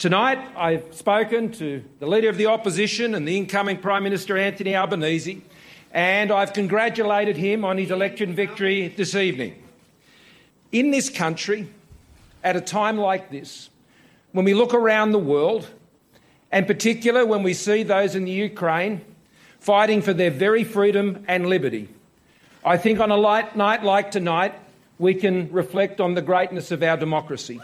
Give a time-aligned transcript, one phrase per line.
[0.00, 4.74] Tonight, I've spoken to the Leader of the Opposition and the incoming Prime Minister Anthony
[4.74, 5.42] Albanese,
[5.92, 9.62] and I've congratulated him on his election victory this evening.
[10.72, 11.68] In this country,
[12.42, 13.68] at a time like this,
[14.32, 15.68] when we look around the world,
[16.50, 19.02] and particular when we see those in the Ukraine
[19.58, 21.90] fighting for their very freedom and liberty,
[22.64, 24.54] I think on a light night like tonight,
[24.98, 27.60] we can reflect on the greatness of our democracy.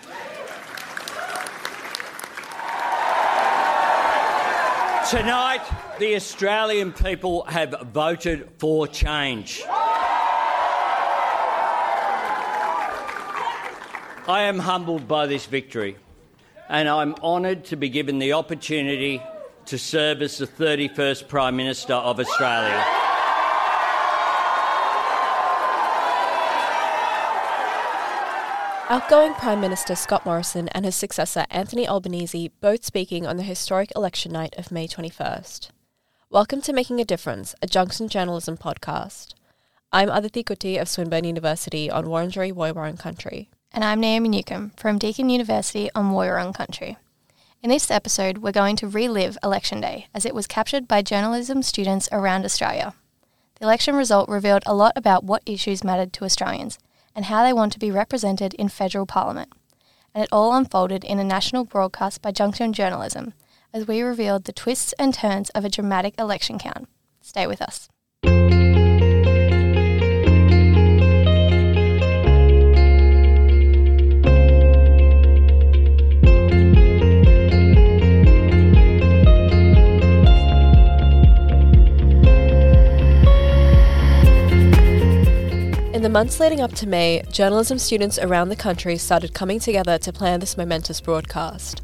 [5.10, 5.60] Tonight,
[6.00, 9.62] the Australian people have voted for change.
[14.26, 15.96] I am humbled by this victory,
[16.68, 19.22] and I'm honoured to be given the opportunity
[19.66, 23.05] to serve as the 31st Prime Minister of Australia.
[28.89, 33.91] Outgoing Prime Minister Scott Morrison and his successor Anthony Albanese both speaking on the historic
[33.97, 35.70] election night of May 21st.
[36.30, 39.34] Welcome to Making a Difference, a Junction Journalism podcast.
[39.92, 43.50] I'm Aditi Kuti of Swinburne University on Wurundjeri Woiwurrung country.
[43.72, 46.97] And I'm Naomi Newcombe from Deakin University on Woiwurrung country.
[47.64, 51.64] In this episode, we're going to relive Election Day as it was captured by journalism
[51.64, 52.94] students around Australia.
[53.58, 56.78] The election result revealed a lot about what issues mattered to Australians
[57.17, 59.53] and how they want to be represented in federal parliament.
[60.14, 63.34] And it all unfolded in a national broadcast by Junction Journalism
[63.72, 66.89] as we revealed the twists and turns of a dramatic election count.
[67.22, 67.89] Stay with us.
[86.06, 90.12] The months leading up to May, journalism students around the country started coming together to
[90.12, 91.82] plan this momentous broadcast.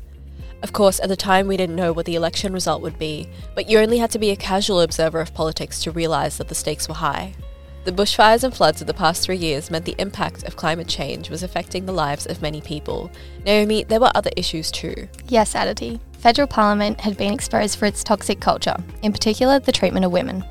[0.62, 3.68] Of course, at the time we didn't know what the election result would be, but
[3.68, 6.86] you only had to be a casual observer of politics to realise that the stakes
[6.86, 7.34] were high.
[7.82, 11.28] The bushfires and floods of the past three years meant the impact of climate change
[11.28, 13.10] was affecting the lives of many people.
[13.44, 15.08] Naomi, there were other issues too.
[15.26, 15.98] Yes, Aditi.
[16.20, 20.44] Federal Parliament had been exposed for its toxic culture, in particular the treatment of women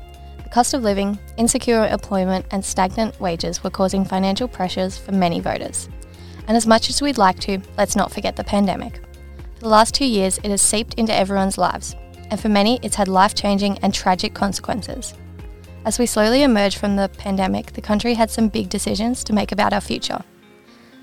[0.52, 5.88] cost of living, insecure employment, and stagnant wages were causing financial pressures for many voters.
[6.46, 8.96] And as much as we'd like to, let's not forget the pandemic.
[9.54, 11.96] For the last two years, it has seeped into everyone's lives,
[12.30, 15.14] and for many, it's had life changing and tragic consequences.
[15.86, 19.52] As we slowly emerge from the pandemic, the country had some big decisions to make
[19.52, 20.22] about our future.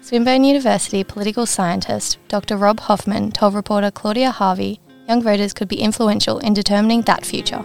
[0.01, 2.55] Swinburne University political scientist Dr.
[2.55, 7.63] Rob Hoffman told reporter Claudia Harvey young voters could be influential in determining that future.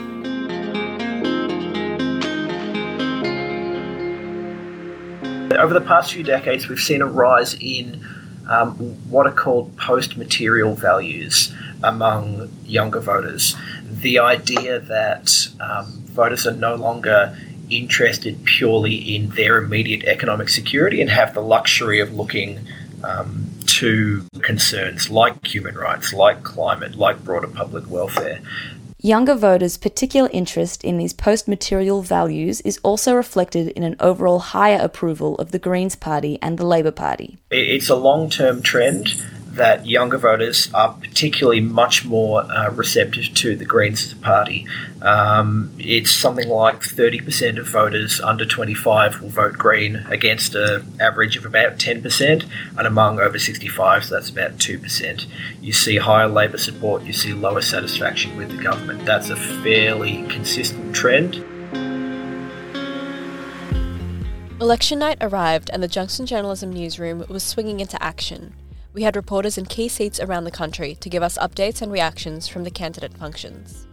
[5.57, 8.05] Over the past few decades, we've seen a rise in
[8.49, 8.75] um,
[9.11, 13.57] what are called post material values among younger voters.
[13.89, 17.37] The idea that um, voters are no longer
[17.71, 22.61] interested purely in their immediate economic security and have the luxury of looking
[23.03, 28.41] um, to concerns like human rights, like climate, like broader public welfare.
[29.05, 34.39] Younger voters' particular interest in these post material values is also reflected in an overall
[34.39, 37.37] higher approval of the Greens Party and the Labor Party.
[37.51, 39.23] It's a long term trend
[39.55, 44.67] that younger voters are particularly much more uh, receptive to the Greens as a party.
[45.03, 51.37] Um, it's something like 30% of voters under 25 will vote Green against an average
[51.37, 52.45] of about 10%,
[52.77, 55.27] and among over 65, so that's about 2%.
[55.61, 59.05] You see higher Labor support, you see lower satisfaction with the government.
[59.05, 61.45] That's a fairly consistent trend.
[64.61, 68.55] Election night arrived, and the Junction Journalism newsroom was swinging into action.
[68.95, 72.47] We had reporters in key seats around the country to give us updates and reactions
[72.47, 73.89] from the candidate functions.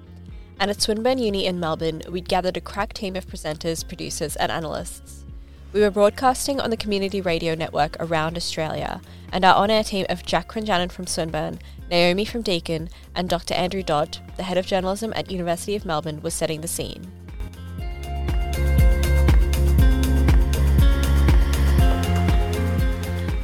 [0.60, 4.52] And at Swinburne Uni in Melbourne, we'd gathered a crack team of presenters, producers, and
[4.52, 5.26] analysts.
[5.74, 9.02] We were broadcasting on the community radio network around Australia,
[9.32, 11.58] and our on air team of Jack Cronjanen from Swinburne,
[11.90, 13.56] Naomi from Deakin, and Dr.
[13.56, 17.12] Andrew Dodd, the head of journalism at University of Melbourne, was setting the scene.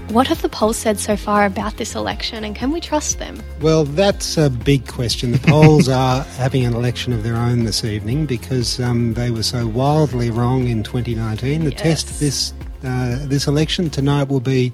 [0.10, 3.44] What have the polls said so far about this election and can we trust them?
[3.62, 5.34] Well, that's a big question.
[5.34, 9.44] The polls are having an election of their own this evening because um, they were
[9.44, 11.66] so wildly wrong in 2019.
[11.66, 11.82] The yes.
[11.82, 12.54] test this
[12.86, 14.72] uh, this election tonight will be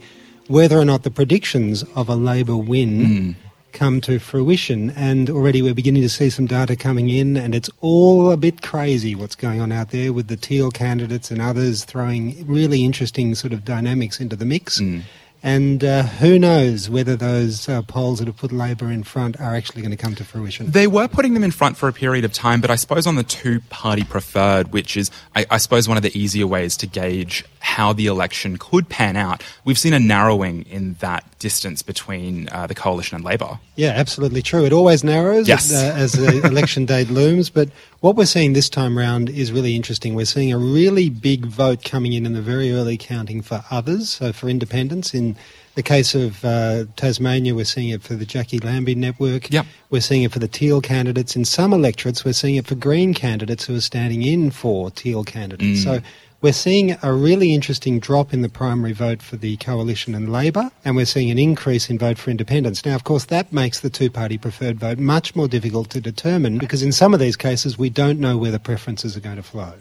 [0.47, 3.35] whether or not the predictions of a Labor win mm.
[3.71, 4.91] come to fruition.
[4.91, 8.61] And already we're beginning to see some data coming in, and it's all a bit
[8.61, 13.33] crazy what's going on out there with the Teal candidates and others throwing really interesting
[13.33, 14.79] sort of dynamics into the mix.
[14.79, 15.01] Mm
[15.45, 19.53] And uh, who knows whether those uh, polls that have put Labor in front are
[19.53, 20.71] actually going to come to fruition?
[20.71, 23.15] They were putting them in front for a period of time, but I suppose on
[23.15, 26.87] the two party preferred, which is, I, I, suppose, one of the easier ways to
[26.87, 32.47] gauge how the election could pan out, we've seen a narrowing in that distance between
[32.53, 33.59] uh, the coalition and Labor.
[33.75, 34.63] Yeah, absolutely true.
[34.63, 35.73] It always narrows yes.
[35.73, 37.67] as, uh, as the election date looms, but
[38.03, 40.13] what we're seeing this time round is really interesting.
[40.13, 44.09] We're seeing a really big vote coming in in the very early counting for others,
[44.09, 45.37] so for independents in
[45.75, 49.49] the case of uh, Tasmania, we're seeing it for the Jacqui Lambie network.
[49.49, 49.65] Yep.
[49.89, 51.37] We're seeing it for the Teal candidates.
[51.37, 55.23] In some electorates, we're seeing it for Green candidates who are standing in for Teal
[55.23, 55.79] candidates.
[55.79, 55.83] Mm.
[55.83, 56.01] So
[56.43, 60.69] we're seeing a really interesting drop in the primary vote for the coalition and Labor,
[60.85, 62.85] and we're seeing an increase in vote for independents.
[62.85, 66.59] Now, of course, that makes the two party preferred vote much more difficult to determine
[66.59, 69.43] because in some of these cases, we don't know where the preferences are going to
[69.43, 69.73] flow.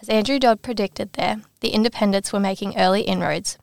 [0.00, 3.58] As Andrew Dodd predicted there, the independents were making early inroads,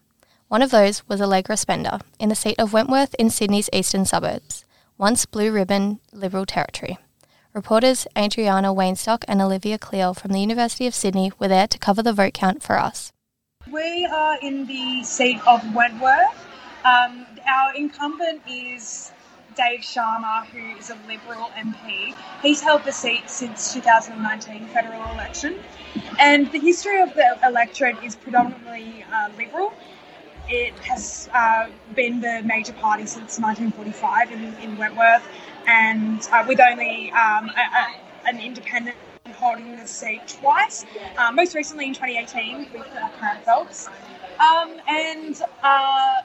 [0.49, 4.63] one of those was Allegra Spender in the seat of Wentworth in Sydney's eastern suburbs,
[4.97, 6.97] once blue ribbon Liberal territory.
[7.57, 12.03] Reporters Adriana Weinstock and Olivia Cleal from the University of Sydney were there to cover
[12.03, 13.11] the vote count for us.
[13.71, 16.45] We are in the seat of Wentworth.
[16.85, 19.11] Um, our incumbent is
[19.55, 22.15] Dave Sharma, who is a Liberal MP.
[22.43, 25.57] He's held the seat since 2019 federal election,
[26.19, 29.73] and the history of the electorate is predominantly uh, Liberal.
[30.47, 35.27] It has uh, been the major party since 1945 in, in Wentworth,
[35.67, 38.95] and uh, with only um, a, a, an independent
[39.33, 40.85] holding the seat twice,
[41.17, 43.87] uh, most recently in 2018 with uh, Kerryn Phelps.
[44.39, 46.21] Um, and uh,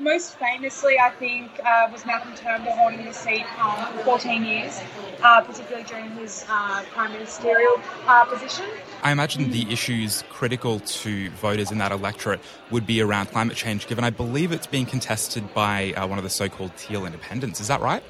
[0.00, 4.80] most famously, I think, uh, was Malcolm Turnbull holding the seat um, for 14 years,
[5.22, 7.74] uh, particularly during his uh, prime ministerial
[8.06, 8.64] uh, position.
[9.02, 12.40] I imagine the issues critical to voters in that electorate
[12.70, 16.24] would be around climate change, given I believe it's being contested by uh, one of
[16.24, 17.60] the so called teal independents.
[17.60, 18.02] Is that right?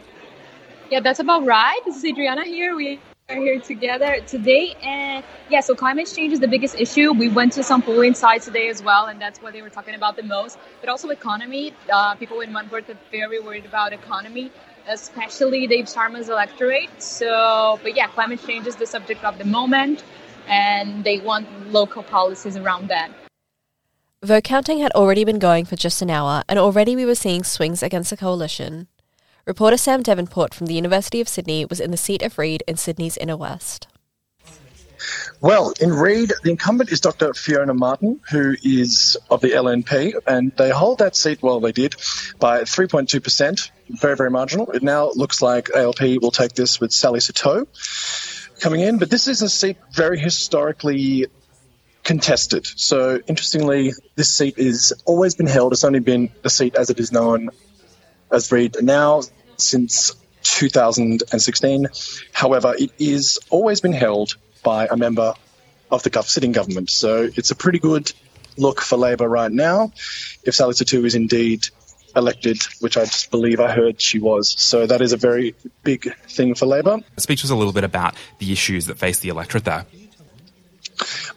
[0.90, 1.80] Yeah, that's about right.
[1.84, 2.74] This is Adriana here.
[2.74, 2.98] We
[3.28, 4.74] are here together today.
[4.82, 7.12] And yeah, so climate change is the biggest issue.
[7.12, 9.94] We went to some polling sites today as well, and that's what they were talking
[9.94, 10.58] about the most.
[10.80, 11.74] But also economy.
[11.92, 14.50] Uh, people in Wentworth are very worried about economy,
[14.88, 16.90] especially Dave Sharma's electorate.
[17.00, 20.02] So, but yeah, climate change is the subject of the moment,
[20.48, 23.12] and they want local policies around that.
[24.24, 27.44] Vote counting had already been going for just an hour, and already we were seeing
[27.44, 28.88] swings against the coalition.
[29.50, 32.76] Reporter Sam Devenport from the University of Sydney was in the seat of Reid in
[32.76, 33.88] Sydney's inner west.
[35.40, 37.34] Well, in Reid, the incumbent is Dr.
[37.34, 41.96] Fiona Martin, who is of the LNP, and they hold that seat, well, they did,
[42.38, 44.70] by 3.2%, very, very marginal.
[44.70, 47.66] It now looks like ALP will take this with Sally Sitou
[48.60, 51.26] coming in, but this is a seat very historically
[52.04, 52.68] contested.
[52.76, 55.72] So, interestingly, this seat has always been held.
[55.72, 57.50] It's only been a seat as it is known
[58.30, 59.22] as Reid now
[59.60, 60.12] since
[60.42, 61.86] 2016.
[62.32, 65.34] However, it is always been held by a member
[65.90, 66.90] of the sitting government.
[66.90, 68.12] So it's a pretty good
[68.56, 69.92] look for Labor right now
[70.44, 71.66] if Sally Sitou is indeed
[72.16, 74.54] elected, which I just believe I heard she was.
[74.58, 76.98] So that is a very big thing for Labor.
[77.16, 79.86] Speak to us a little bit about the issues that face the electorate there.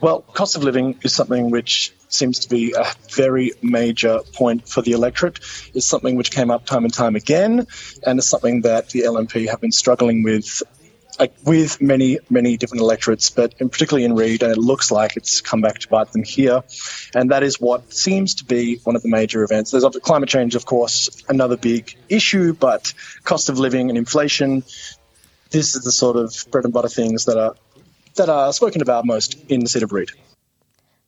[0.01, 4.81] Well, cost of living is something which seems to be a very major point for
[4.81, 5.39] the electorate.
[5.73, 7.67] It's something which came up time and time again,
[8.05, 10.61] and it's something that the LNP have been struggling with.
[11.19, 15.15] Like with many, many different electorates, but in, particularly in Reid, and it looks like
[15.15, 16.63] it's come back to bite them here.
[17.13, 19.69] And that is what seems to be one of the major events.
[19.69, 24.63] There's climate change, of course, another big issue, but cost of living and inflation,
[25.51, 27.55] this is the sort of bread and butter things that are
[28.15, 30.09] that are spoken about most in the seat of Reid.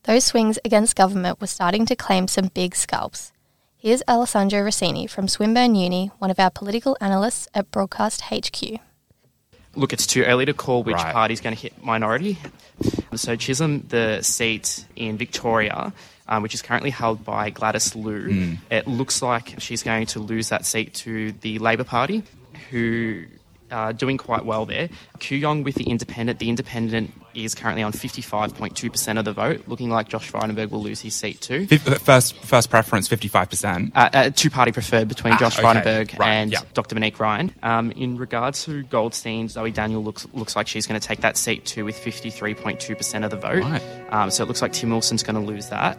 [0.06, 3.32] Those swings against government were starting to claim some big scalps.
[3.78, 8.80] Here's Alessandro Rossini from Swinburne Uni, one of our political analysts at Broadcast HQ.
[9.76, 11.12] Look, it's too early to call which Right.
[11.14, 12.38] party's going to hit minority.
[13.16, 15.92] So Chisholm, the seat in Victoria,
[16.28, 20.50] um, which is currently held by Gladys Liu, it looks like she's going to lose
[20.50, 22.24] that seat to the Labor Party,
[22.72, 23.26] who
[23.72, 24.90] are doing quite well there.
[25.20, 30.08] Kooyong with the Independent, the Independent is currently on 55.2% of the vote, looking like
[30.08, 31.68] Josh Frydenberg will lose his seat too.
[31.72, 33.92] Uh, First, first preference, 55%.
[33.96, 35.68] Uh, uh, two party preferred between Ah, Josh okay.
[35.68, 36.60] Frydenberg Right, and yeah.
[36.74, 36.96] Dr.
[36.96, 37.52] Monique Ryan.
[37.64, 41.36] Um, in regards to Goldstein, Zoe Daniel looks looks like she's going to take that
[41.36, 43.64] seat too with 53.2% of the vote.
[43.64, 43.82] Right.
[44.12, 45.98] Um, so it looks like Tim Wilson's going to lose that.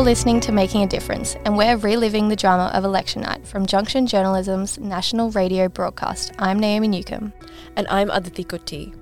[0.00, 3.66] You're listening to Making a Difference, and we're reliving the drama of election night from
[3.66, 6.32] Junction Journalism's national radio broadcast.
[6.38, 7.34] I'm Naomi Newcomb.
[7.76, 8.98] And I'm Aditi Kutty.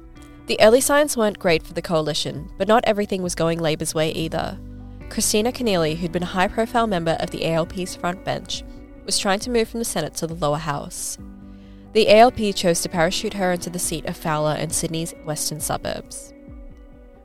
[0.48, 4.10] The early signs weren't great for the coalition, but not everything was going Labor's way
[4.10, 4.58] either.
[5.08, 8.64] Kristina Keneally, who'd been a high profile member of the ALP's front bench,
[9.06, 11.16] was trying to move from the Senate to the lower house.
[11.92, 16.34] The ALP chose to parachute her into the seat of Fowler in Sydney's western suburbs.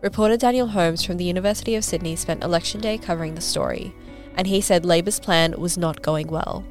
[0.03, 3.95] Reporter Daniel Holmes from the University of Sydney spent election day covering the story,
[4.35, 6.65] and he said Labor's plan was not going well.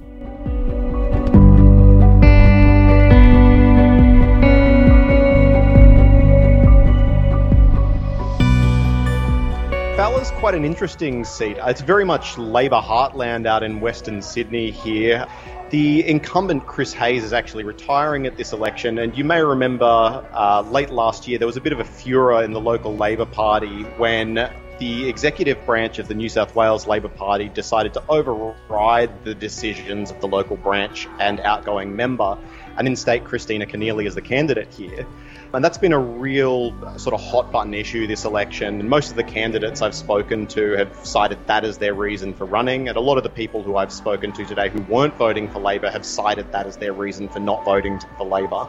[9.96, 11.56] Fowler's quite an interesting seat.
[11.62, 15.26] It's very much Labor heartland out in Western Sydney here.
[15.72, 20.60] The incumbent Chris Hayes is actually retiring at this election, and you may remember uh,
[20.70, 23.84] late last year there was a bit of a furor in the local Labor Party
[23.96, 29.34] when the executive branch of the New South Wales Labor Party decided to override the
[29.34, 32.36] decisions of the local branch and outgoing member
[32.76, 35.06] and instate Kristina Keneally as the candidate here.
[35.54, 38.80] And that's been a real sort of hot button issue this election.
[38.80, 42.46] And most of the candidates I've spoken to have cited that as their reason for
[42.46, 42.88] running.
[42.88, 45.60] And a lot of the people who I've spoken to today who weren't voting for
[45.60, 48.66] Labor have cited that as their reason for not voting for Labor.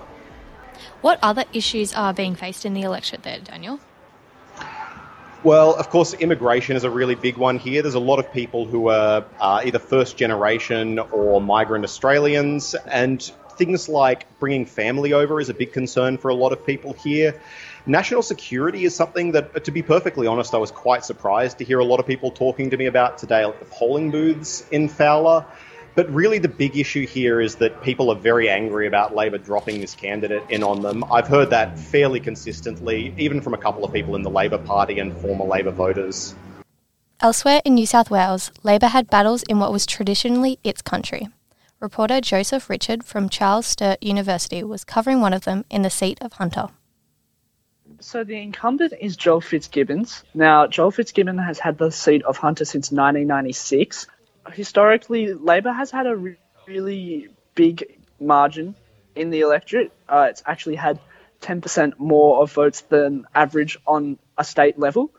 [1.00, 3.80] What other issues are being faced in the election there, Daniel?
[5.44, 7.82] Well, of course, immigration is a really big one here.
[7.82, 13.30] There's a lot of people who are uh, either first generation or migrant Australians, and
[13.66, 17.40] things like bringing family over is a big concern for a lot of people here.
[17.86, 21.80] National security is something that, to be perfectly honest, I was quite surprised to hear
[21.80, 25.46] a lot of people talking to me about today at the polling booths in Fowler.
[25.96, 29.80] But really, the big issue here is that people are very angry about Labor dropping
[29.80, 31.06] this candidate in on them.
[31.10, 35.00] I've heard that fairly consistently, even from a couple of people in the Labor Party
[35.00, 36.36] and former Labor voters.
[37.22, 41.30] Elsewhere in New South Wales, Labor had battles in what was traditionally its country.
[41.84, 46.18] Reporter Joseph Richard from Charles Sturt University was covering one of them in the seat
[46.22, 46.70] of Hunter.
[48.00, 50.24] So the incumbent is Joel Fitzgibbons.
[50.34, 54.08] Now, Joel Fitzgibbon has had the seat of Hunter since 1996
[54.52, 56.38] historically, Labor has had a re-
[56.68, 58.76] really big margin
[59.16, 59.92] in the electorate.
[60.08, 61.00] Uh, it's actually had
[61.42, 65.12] 10% more of votes than average on a state level.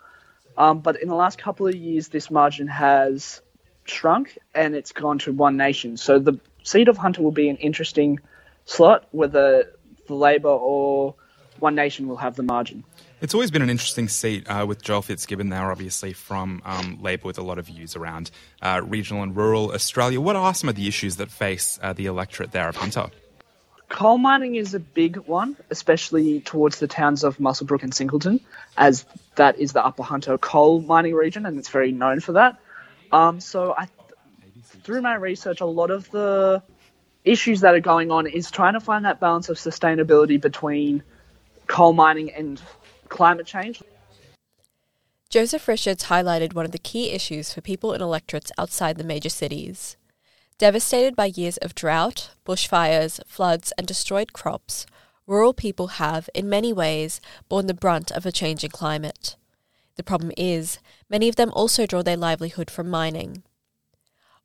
[0.57, 3.41] Um, but in the last couple of years, this margin has
[3.85, 5.97] shrunk and it's gone to One Nation.
[5.97, 8.19] So the seat of Hunter will be an interesting
[8.65, 9.71] slot, whether
[10.09, 11.15] the Labor or
[11.61, 12.83] One Nation will have the margin.
[13.21, 17.27] It's always been an interesting seat uh, with Joel Fitzgibbon there, obviously from um, Labor,
[17.27, 18.31] with a lot of views around
[18.61, 20.21] uh, regional and rural Australia.
[20.21, 23.07] What are some of the issues that face uh, the electorate there of Hunter?
[23.89, 28.41] Coal mining is a big one, especially towards the towns of Muswellbrook and Singleton,
[28.77, 29.07] as
[29.37, 32.59] that is the Upper Hunter coal mining region, and it's very known for that.
[33.13, 33.87] Um, so, I,
[34.85, 36.63] through my research, a lot of the
[37.25, 41.03] issues that are going on is trying to find that balance of sustainability between
[41.67, 42.61] coal mining and
[43.09, 43.83] climate change.
[45.31, 49.31] Joseph Richards highlighted one of the key issues for people in electorates outside the major
[49.31, 49.97] cities.
[50.59, 54.87] Devastated by years of drought, bushfires, floods, and destroyed crops,
[55.27, 59.35] rural people have, in many ways, borne the brunt of a changing climate.
[59.97, 63.43] The problem is, many of them also draw their livelihood from mining.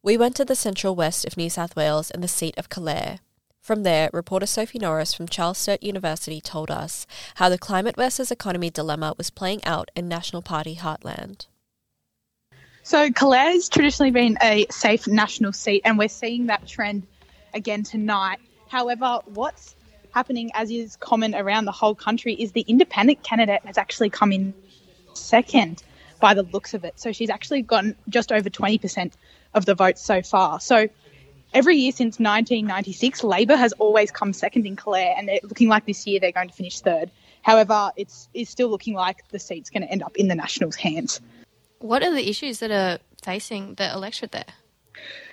[0.02, 3.20] We went to the central west of New South Wales and the seat of Calare.
[3.60, 8.32] From there, reporter Sophie Norris from Charles Sturt University told us how the climate versus
[8.32, 11.48] economy dilemma was playing out in National Party heartland.
[12.82, 17.06] So, Calare's traditionally been a safe national seat, and we're seeing that trend
[17.54, 18.40] again tonight.
[18.70, 19.76] However, what's
[20.14, 24.32] happening, as is common around the whole country, is the independent candidate has actually come
[24.32, 24.54] in
[25.14, 25.84] second
[26.20, 27.00] by the looks of it.
[27.00, 29.12] So, she's actually gotten just over 20%
[29.54, 30.60] of the votes so far.
[30.60, 30.90] So,
[31.54, 35.86] every year since 1996, Labor has always come second in Calare, and they're looking like
[35.86, 37.12] this year they're going to finish third.
[37.42, 40.76] However, it's, it's still looking like the seat's going to end up in the Nationals'
[40.76, 41.22] hands.
[41.80, 44.46] What are the issues that are facing the electorate there?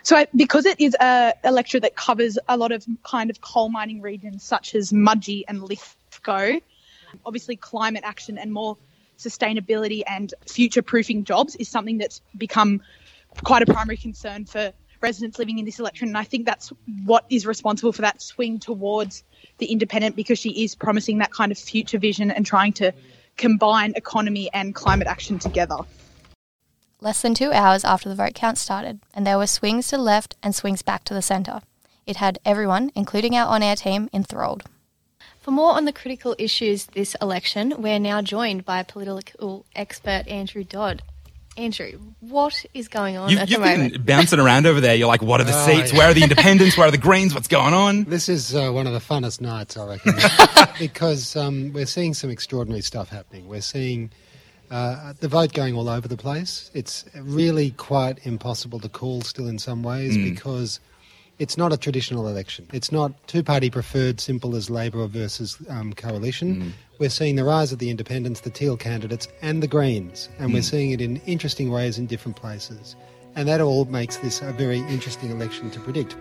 [0.02, 4.00] So, because it is a electorate that covers a lot of kind of coal mining
[4.00, 6.60] regions such as Mudgee and Lithgow,
[7.24, 8.76] obviously climate action and more
[9.18, 12.80] sustainability and future proofing jobs is something that's become
[13.44, 16.08] quite a primary concern for residents living in this election.
[16.08, 16.72] And I think that's
[17.04, 19.24] what is responsible for that swing towards
[19.58, 22.92] the independent because she is promising that kind of future vision and trying to
[23.36, 25.76] combine economy and climate action together.
[27.00, 30.02] Less than two hours after the vote count started, and there were swings to the
[30.02, 31.60] left and swings back to the centre.
[32.06, 34.64] It had everyone, including our on air team, enthralled.
[35.46, 40.64] For more on the critical issues this election, we're now joined by political expert Andrew
[40.64, 41.02] Dodd.
[41.56, 43.92] Andrew, what is going on You, at you've the moment?
[43.92, 44.96] been bouncing around over there.
[44.96, 45.92] You're like, what are the Oh, seats?
[45.92, 45.98] yeah.
[46.00, 46.76] Where are the independents?
[46.76, 47.32] Where are the Greens?
[47.32, 48.06] What's going on?
[48.06, 50.14] This is uh, one of the funnest nights, I reckon,
[50.80, 53.46] because um, we're seeing some extraordinary stuff happening.
[53.46, 54.10] We're seeing
[54.68, 56.72] uh, the vote going all over the place.
[56.74, 60.24] It's really quite impossible to call still in some ways Mm.
[60.34, 60.80] because
[61.38, 62.66] it's not a traditional election.
[62.72, 66.72] It's not two party preferred, simple as Labor versus um, coalition.
[66.98, 70.60] We're seeing the rise of the independents, the Teal candidates, and the Greens, and we're
[70.60, 70.70] Mm.
[70.70, 72.96] seeing it in interesting ways in different places.
[73.34, 76.16] And that all makes this a very interesting election to predict.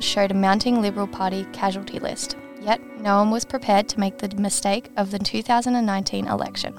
[0.00, 4.34] Showed a mounting Liberal Party casualty list, yet no one was prepared to make the
[4.34, 6.74] mistake of the 2019 election.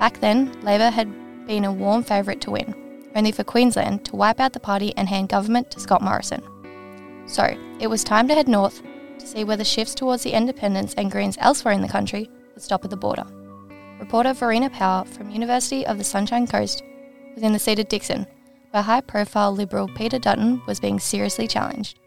[0.00, 2.74] Back then, Labor had been a warm favourite to win,
[3.14, 6.42] only for Queensland to wipe out the party and hand government to Scott Morrison.
[7.26, 8.82] So, it was time to head north
[9.20, 12.82] to see whether shifts towards the independents and Greens elsewhere in the country would stop
[12.82, 13.26] at the border.
[14.00, 16.82] Reporter Verena Power from University of the Sunshine Coast
[17.36, 18.26] was in the seat of Dickson,
[18.72, 22.00] where high-profile Liberal Peter Dutton was being seriously challenged.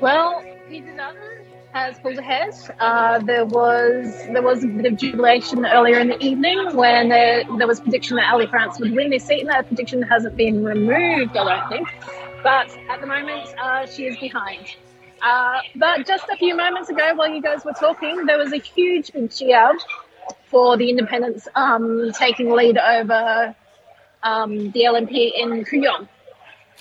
[0.00, 2.54] Well, Peter Dutton has pulled ahead.
[2.78, 7.44] Uh, there was there was a bit of jubilation earlier in the evening when there,
[7.58, 10.64] there was prediction that Ali France would win this seat, and that prediction hasn't been
[10.64, 11.88] removed, I don't think.
[12.42, 14.66] But at the moment, uh, she is behind.
[15.22, 18.58] Uh, but just a few moments ago, while you guys were talking, there was a
[18.58, 19.72] huge big cheer
[20.46, 23.54] for the independents um, taking lead over
[24.22, 26.08] um, the LNP in Kooyong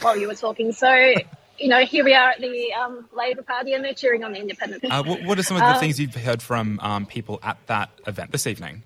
[0.02, 0.72] while you were talking.
[0.72, 1.14] So,
[1.60, 4.40] you know, here we are at the um, Labor Party and they're cheering on the
[4.40, 4.86] independents.
[4.90, 7.58] Uh, what, what are some of the Uh, things you've heard from um, people at
[7.68, 8.84] that event this evening?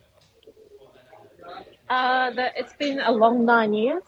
[1.89, 4.01] Uh, it's been a long nine years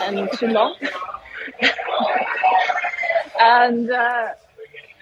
[0.00, 0.74] and too long.
[3.40, 4.28] and uh,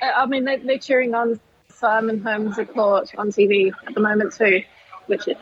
[0.03, 1.41] I mean, they, they're cheering on
[1.71, 4.63] Simon Holmes à Court on TV at the moment too.
[5.07, 5.37] Which is,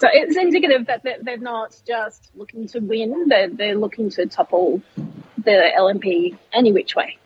[0.00, 4.24] so it's indicative that they- they're not just looking to win; they're, they're looking to
[4.24, 4.80] topple
[5.44, 7.18] the LNP any which way.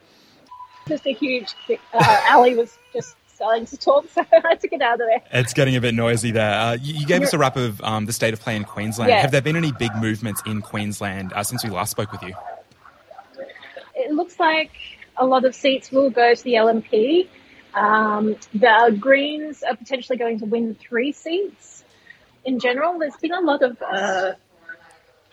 [0.86, 1.54] Just a huge.
[1.92, 5.22] Uh, Ali was just starting to talk, so I had to get out of there.
[5.32, 6.58] It's getting a bit noisy there.
[6.58, 9.10] Uh, you, you gave us a wrap of um, the state of play in Queensland.
[9.10, 9.20] Yeah.
[9.20, 12.34] Have there been any big movements in Queensland uh, since we last spoke with you?
[13.98, 14.70] it looks like
[15.16, 17.28] a lot of seats will go to the LNP.
[17.74, 21.84] Um, the Greens are potentially going to win three seats.
[22.44, 24.32] In general, there's been a lot of uh,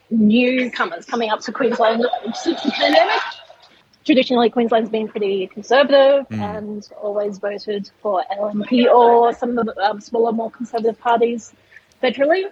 [0.09, 3.21] newcomers coming up to Queensland since the pandemic.
[4.05, 6.57] Traditionally, Queensland's been pretty conservative Mm.
[6.57, 11.53] and always voted for LNP or some of the um, smaller, more conservative parties
[12.03, 12.51] federally.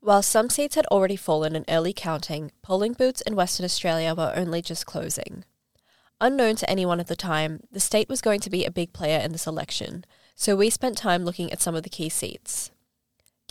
[0.00, 4.32] While some seats had already fallen in early counting, polling booths in Western Australia were
[4.34, 5.44] only just closing.
[6.20, 9.18] Unknown to anyone at the time, the state was going to be a big player
[9.20, 10.04] in this election,
[10.34, 12.70] so we spent time looking at some of the key seats.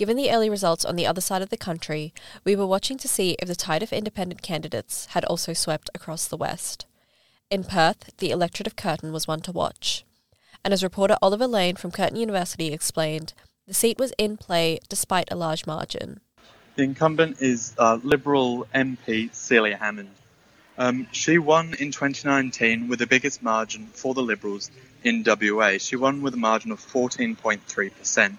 [0.02, 2.12] Given the early results on the other side of the country,
[2.44, 6.28] we were watching to see if the tide of independent candidates had also swept across
[6.28, 6.88] the west.
[7.52, 10.04] In Perth, the electorate of Curtin was one to watch.
[10.66, 13.34] And as reporter Oliver Lane from Curtin University explained,
[13.68, 16.22] the seat was in play despite a large margin.
[16.78, 20.16] The incumbent is uh, Liberal MP Celia Hammond.
[20.80, 24.72] Um, she won in 2019 with the biggest margin for the Liberals
[25.04, 25.78] in WA.
[25.78, 28.38] She won with a margin of 14.3%.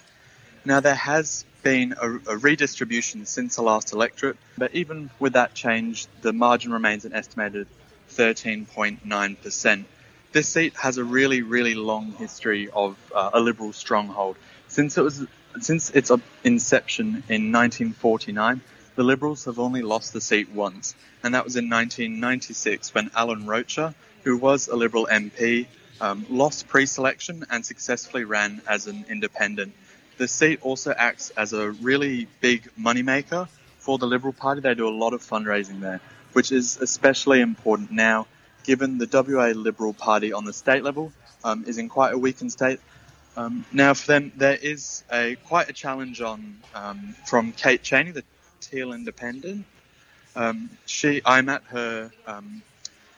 [0.65, 5.55] Now, there has been a, a redistribution since the last electorate, but even with that
[5.55, 7.67] change, the margin remains an estimated
[8.11, 9.85] 13.9%.
[10.33, 14.37] This seat has a really, really long history of uh, a Liberal stronghold.
[14.69, 15.27] Since it was
[15.61, 16.11] since its
[16.45, 18.63] inception in 1949,
[18.95, 23.47] the Liberals have only lost the seat once, and that was in 1996 when Allan
[23.47, 23.95] Rocher,
[24.25, 25.67] who was a Liberal MP,
[26.01, 29.75] um, lost pre-selection and successfully ran as an independent.
[30.23, 33.49] The seat also acts as a really big moneymaker
[33.81, 34.61] for the Liberal Party.
[34.61, 36.01] They do a lot of fundraising there,
[36.33, 38.29] which is especially important now,
[38.63, 42.53] given the WA Liberal Party on the state level um, is in quite a weakened
[42.53, 42.79] state.
[43.37, 48.13] Um, now, for them, there is a quite a challenge on um, from Kate Chaney,
[48.13, 48.23] the
[48.61, 49.65] Teal Independent.
[50.37, 52.63] Um, she, I'm at her um,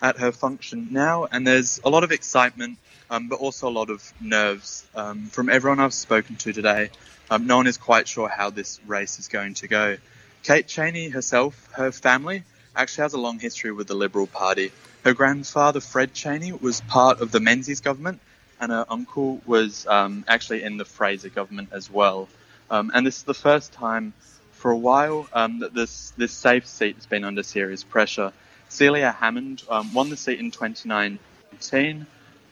[0.05, 2.77] at her function now, and there's a lot of excitement,
[3.09, 6.91] um, but also a lot of nerves um, from everyone I've spoken to today.
[7.31, 9.97] Um, no one is quite sure how this race is going to go.
[10.43, 12.43] Kate Chaney herself, her family,
[12.77, 14.73] actually has a long history with the Liberal Party.
[15.05, 18.21] Her grandfather, Fred Chaney, was part of the Menzies government,
[18.61, 22.29] and her uncle was um, actually in the Fraser government as well.
[22.71, 24.13] Um, and this is the first time
[24.53, 28.35] for a while um, that this, this safe seat has been under serious pressure.
[28.75, 32.07] Celia Hammond um, won the seat in 2019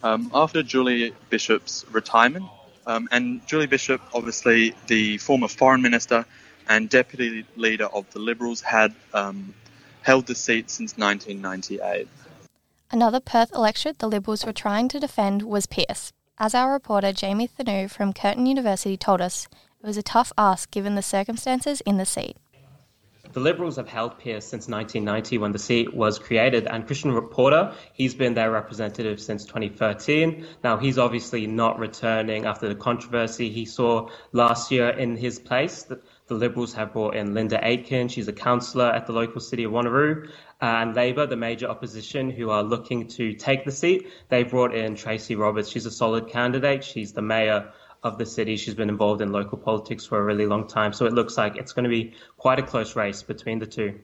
[0.05, 2.47] um, after Julie Bishop's retirement.
[2.87, 6.25] Um, and Julie Bishop, obviously the former foreign minister
[6.69, 8.95] and deputy leader of the Liberals, had
[10.03, 12.09] held the seat since 1998.
[12.91, 16.13] Another Perth election the Liberals were trying to defend was Pearce.
[16.39, 19.49] As our reporter Jamie Thanu from Curtin University told us,
[19.83, 22.37] it was a tough ask given the circumstances in the seat.
[23.33, 27.73] The Liberals have held Pearce since 1990 when the seat was created, and Christian Porter,
[27.95, 30.47] he's been their representative since 2013.
[30.63, 35.85] Now, he's obviously not returning after the controversy he saw last year in his place.
[35.85, 39.65] The, the Liberals have brought in Linda Aitken, she's a councillor at the local city
[39.65, 40.29] of Wanneroo,
[40.61, 44.09] and Labor, the major opposition, who are looking to take the seat.
[44.29, 48.57] They brought in Tracy Roberts, she's a solid candidate, she's the mayor of the city.
[48.57, 50.93] She's been involved in local politics for a really long time.
[50.93, 54.01] So it looks like it's going to be quite a close race between the two.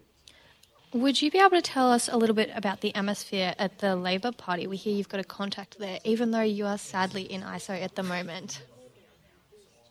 [0.95, 3.95] Would you be able to tell us a little bit about the atmosphere at the
[3.95, 4.67] Labor Party?
[4.67, 7.95] We hear you've got a contact there, even though you are sadly in ISO at
[7.95, 8.63] the moment.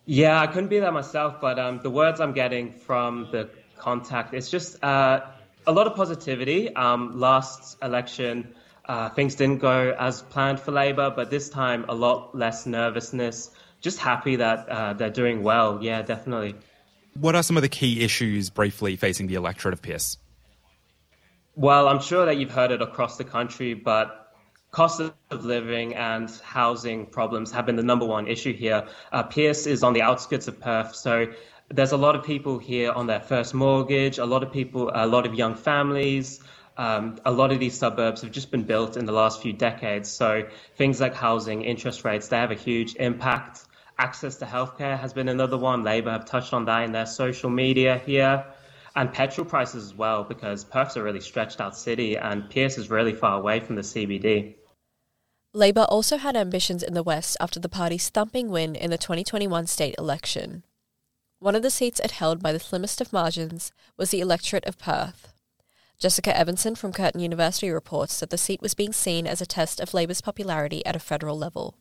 [0.06, 4.34] Yeah, I couldn't be there myself, but um, the words I'm getting from the contact,
[4.34, 5.22] it's just uh,
[5.67, 6.74] a lot of positivity.
[6.74, 11.93] Um, last election, uh, things didn't go as planned for Labor, but this time a
[11.93, 15.80] lot less nervousness just happy that uh, they're doing well.
[15.82, 16.56] Yeah, definitely.
[17.13, 20.18] What are some of the key issues briefly facing the electorate of Pearce?
[21.56, 24.32] Well, I'm sure that you've heard it across the country, but
[24.70, 28.88] cost of living and housing problems have been the number one issue here.
[29.12, 31.26] Uh, Pearce is on the outskirts of Perth, so
[31.70, 35.08] there's a lot of people here on their first mortgage, a lot of people, a
[35.08, 36.42] lot of young families.
[36.78, 40.10] Um, a lot of these suburbs have just been built in the last few decades.
[40.10, 43.66] So things like housing, interest rates, they have a huge impact.
[43.98, 45.84] Access to healthcare has been another one.
[45.84, 48.46] Labor have touched on that in their social media here.
[48.96, 52.90] And petrol prices as well, because Perth's a really stretched out city and Pearce is
[52.90, 54.56] really far away from the CBD.
[55.54, 59.66] Labor also had ambitions in the West after the party's thumping win in the 2021
[59.66, 60.63] state election.
[61.40, 64.78] One of the seats it held by the slimmest of margins was the electorate of
[64.78, 65.34] Perth.
[66.00, 69.80] Jessica Evanson from Curtin University reports that the seat was being seen as a test
[69.80, 71.74] of Labor's popularity at a federal level.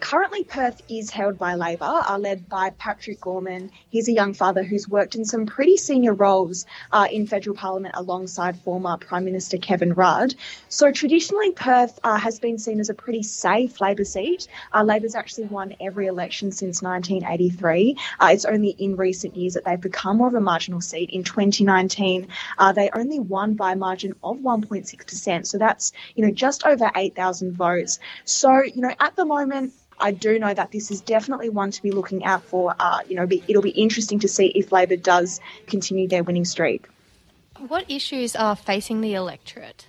[0.00, 3.70] Currently, Perth is held by Labor, are led by Patrick Gorman.
[3.88, 7.94] He's a young father who's worked in some pretty senior roles uh, in federal parliament
[7.96, 10.34] alongside former Prime Minister Kevin Rudd.
[10.68, 14.46] So traditionally, Perth uh, has been seen as a pretty safe Labor seat.
[14.74, 17.96] Uh, Labor's actually won every election since 1983.
[18.20, 21.10] Uh, it's only in recent years that they've become more of a marginal seat.
[21.10, 22.28] In 2019,
[22.58, 25.46] uh, they only won by a margin of 1.6%.
[25.46, 28.00] So that's you know just over 8,000 votes.
[28.24, 31.82] So you know at the moment I do know that this is definitely one to
[31.82, 32.74] be looking out for.
[32.78, 36.44] Uh, you know, be, it'll be interesting to see if Labor does continue their winning
[36.44, 36.86] streak.
[37.68, 39.86] What issues are facing the electorate?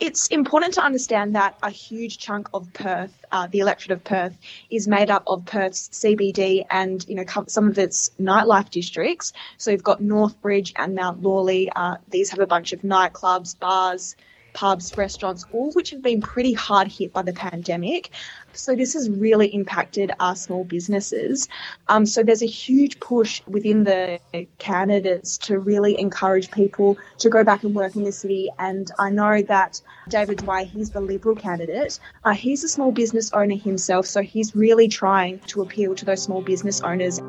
[0.00, 4.36] It's important to understand that a huge chunk of Perth, uh, the electorate of Perth,
[4.70, 9.32] is made up of Perth's CBD and you know some of its nightlife districts.
[9.56, 11.70] So you've got Northbridge and Mount Lawley.
[11.74, 14.14] Uh, these have a bunch of nightclubs, bars,
[14.52, 18.10] pubs, restaurants, all which have been pretty hard hit by the pandemic.
[18.52, 21.48] So this has really impacted our small businesses.
[21.88, 24.18] Um, so there's a huge push within the
[24.58, 28.50] candidates to really encourage people to go back and work in the city.
[28.58, 32.00] And I know that David Dwyer, he's the Liberal candidate.
[32.24, 36.22] Uh, he's a small business owner himself, so he's really trying to appeal to those
[36.22, 37.20] small business owners.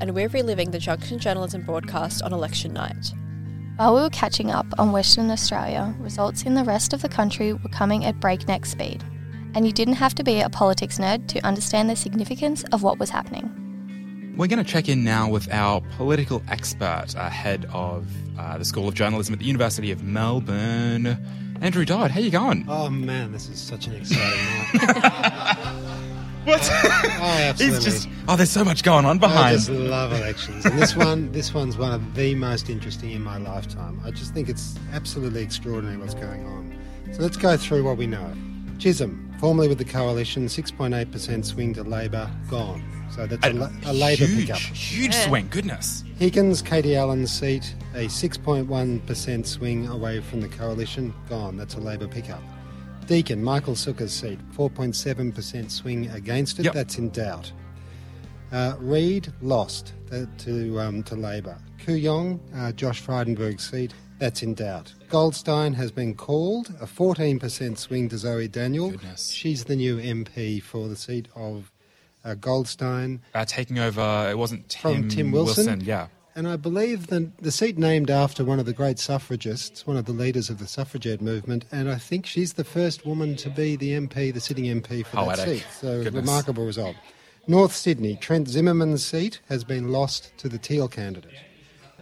[0.00, 3.12] And we're reliving the Junction Journalism broadcast on election night.
[3.76, 7.52] While we were catching up on Western Australia, results in the rest of the country
[7.52, 9.04] were coming at breakneck speed,
[9.54, 12.98] and you didn't have to be a politics nerd to understand the significance of what
[12.98, 14.34] was happening.
[14.36, 18.06] We're going to check in now with our political expert, uh, head of
[18.38, 21.18] uh, the School of Journalism at the University of Melbourne,
[21.60, 22.10] Andrew Dodd.
[22.10, 22.66] How you going?
[22.68, 25.72] Oh man, this is such an exciting night.
[26.46, 26.62] What?
[26.84, 27.76] oh, absolutely.
[27.76, 29.48] He's just oh, there's so much going on behind.
[29.48, 33.22] I just love elections, and this one, this one's one of the most interesting in
[33.22, 34.00] my lifetime.
[34.04, 36.72] I just think it's absolutely extraordinary what's going on.
[37.12, 38.32] So let's go through what we know.
[38.78, 42.84] Chisholm, formerly with the coalition, 6.8% swing to Labor, gone.
[43.10, 44.58] So that's a, a, a Labor huge, pickup.
[44.58, 45.26] Huge yeah.
[45.26, 46.04] swing, goodness.
[46.18, 51.56] Higgins, Katie Allen's seat, a 6.1% swing away from the coalition, gone.
[51.56, 52.42] That's a Labor pickup.
[53.06, 56.64] Deakin, Michael Sukkar's seat, 4.7% swing against it.
[56.64, 56.74] Yep.
[56.74, 57.52] That's in doubt.
[58.52, 59.92] Uh, Reid lost
[60.38, 61.58] to um, to Labor.
[61.84, 64.92] Kooyong, uh, Josh Frydenberg's seat, that's in doubt.
[65.08, 68.94] Goldstein has been called, a 14% swing to Zoe Daniel.
[69.16, 71.70] She's the new MP for the seat of
[72.24, 73.20] uh, Goldstein.
[73.34, 75.80] Uh, taking over, it wasn't Tim, Tim Wilson.
[75.80, 76.08] Yeah.
[76.36, 80.04] And I believe the, the seat named after one of the great suffragists, one of
[80.04, 83.74] the leaders of the suffragette movement, and I think she's the first woman to be
[83.74, 85.46] the MP, the sitting MP for Poetic.
[85.46, 85.66] that seat.
[85.80, 86.14] So Goodness.
[86.14, 86.94] remarkable result.
[87.46, 91.32] North Sydney, Trent Zimmerman's seat has been lost to the Teal candidate.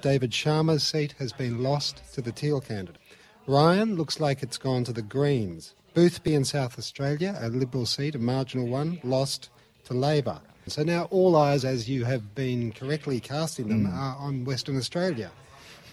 [0.00, 3.00] David Sharma's seat has been lost to the Teal candidate.
[3.46, 5.74] Ryan looks like it's gone to the Greens.
[5.94, 9.50] Boothby in South Australia, a Liberal seat, a marginal one, lost
[9.84, 10.40] to Labor.
[10.66, 13.94] So now all eyes, as you have been correctly casting them, hmm.
[13.94, 15.30] are on Western Australia,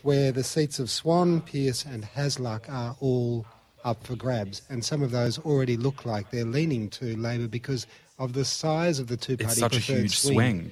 [0.02, 3.46] where the seats of Swan, Pearce, and Hasluck are all
[3.84, 4.62] up for grabs.
[4.70, 9.00] And some of those already look like they're leaning to Labor because of the size
[9.00, 10.72] of the two party It's such a huge swing.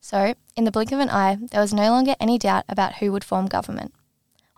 [0.00, 3.10] So, in the blink of an eye, there was no longer any doubt about who
[3.12, 3.94] would form government.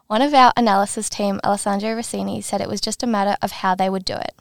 [0.09, 3.75] One of our analysis team, Alessandro Rossini, said it was just a matter of how
[3.75, 4.35] they would do it.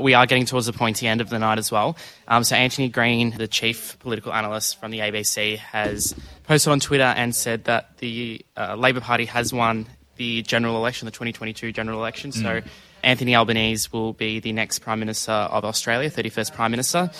[0.00, 1.96] We are getting towards the pointy end of the night as well.
[2.26, 7.04] Um, so Anthony Green, the chief political analyst from the ABC, has posted on Twitter
[7.04, 11.98] and said that the uh, Labor Party has won the general election, the 2022 general
[11.98, 12.32] election.
[12.32, 12.66] So Mm.
[13.04, 17.10] Anthony Albanese will be the next Prime Minister of Australia, 31st Prime Minister.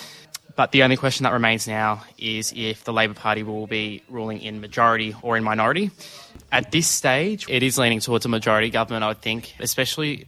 [0.54, 4.40] But the only question that remains now is if the Labor Party will be ruling
[4.40, 5.90] in majority or in minority.
[6.50, 10.26] At this stage, it is leaning towards a majority government, I would think, especially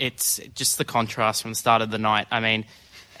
[0.00, 2.26] it's just the contrast from the start of the night.
[2.30, 2.64] I mean,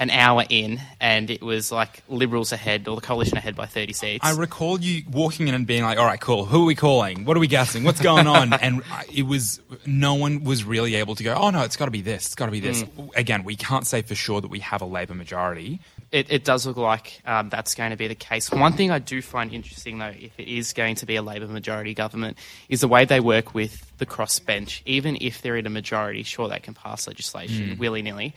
[0.00, 3.92] an hour in, and it was like Liberals ahead, or the coalition ahead by 30
[3.92, 4.26] seats.
[4.26, 6.46] I recall you walking in and being like, "All right, cool.
[6.46, 7.24] Who are we calling?
[7.26, 7.84] What are we guessing?
[7.84, 8.82] What's going on?" and
[9.14, 11.34] it was no one was really able to go.
[11.34, 12.26] Oh no, it's got to be this.
[12.26, 12.82] It's got to be this.
[12.82, 13.14] Mm.
[13.14, 15.78] Again, we can't say for sure that we have a Labor majority.
[16.10, 18.50] it, it does look like um, that's going to be the case.
[18.50, 21.46] One thing I do find interesting, though, if it is going to be a Labor
[21.46, 22.38] majority government,
[22.70, 24.80] is the way they work with the crossbench.
[24.86, 27.78] Even if they're in a majority, sure, they can pass legislation Mm.
[27.78, 28.34] willy nilly.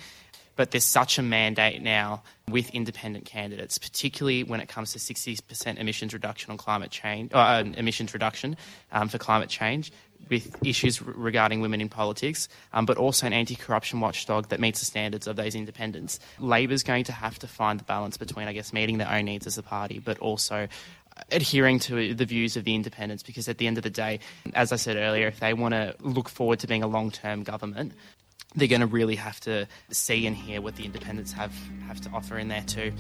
[0.55, 5.77] But there's such a mandate now with independent candidates, particularly when it comes to 60%
[5.77, 8.57] emissions reduction on climate change, uh, emissions reduction
[8.91, 9.91] um, for climate change,
[10.29, 14.85] with issues regarding women in politics, um, but also an anti-corruption watchdog that meets the
[14.85, 16.19] standards of those independents.
[16.39, 19.47] Labor's going to have to find the balance between, I guess, meeting their own needs
[19.47, 20.67] as a party, but also
[21.31, 24.19] adhering to the views of the independents because at the end of the day,
[24.53, 27.93] as I said earlier, if they want to look forward to being a long-term government,
[28.55, 31.53] they're going to really have to see and hear what the independents have,
[31.87, 32.91] have to offer in there too.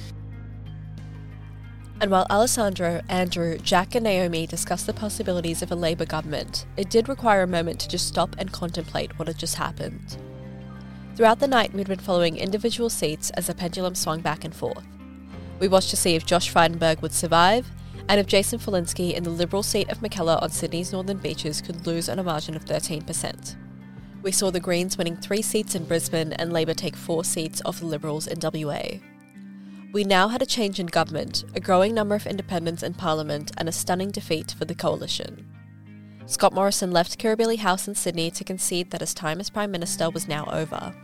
[2.01, 6.89] And while Alessandro, Andrew, Jack, and Naomi discussed the possibilities of a Labour government, it
[6.89, 10.17] did require a moment to just stop and contemplate what had just happened.
[11.15, 14.83] Throughout the night, we'd been following individual seats as the pendulum swung back and forth.
[15.59, 17.67] We watched to see if Josh Frydenberg would survive,
[18.09, 21.85] and if Jason Falinski in the Liberal seat of Mackellar on Sydney's northern beaches could
[21.87, 23.55] lose on a margin of 13%.
[24.23, 27.81] We saw the Greens winning three seats in Brisbane and Labor take four seats off
[27.81, 28.83] the Liberals in WA.
[29.91, 33.67] We now had a change in government, a growing number of independents in Parliament, and
[33.67, 35.45] a stunning defeat for the coalition.
[36.25, 40.09] Scott Morrison left Kirribilli House in Sydney to concede that his time as Prime Minister
[40.09, 40.95] was now over.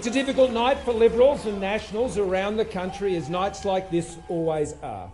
[0.00, 4.16] It's a difficult night for Liberals and Nationals around the country, as nights like this
[4.30, 5.12] always are.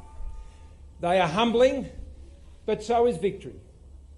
[1.01, 1.89] They are humbling,
[2.67, 3.59] but so is victory.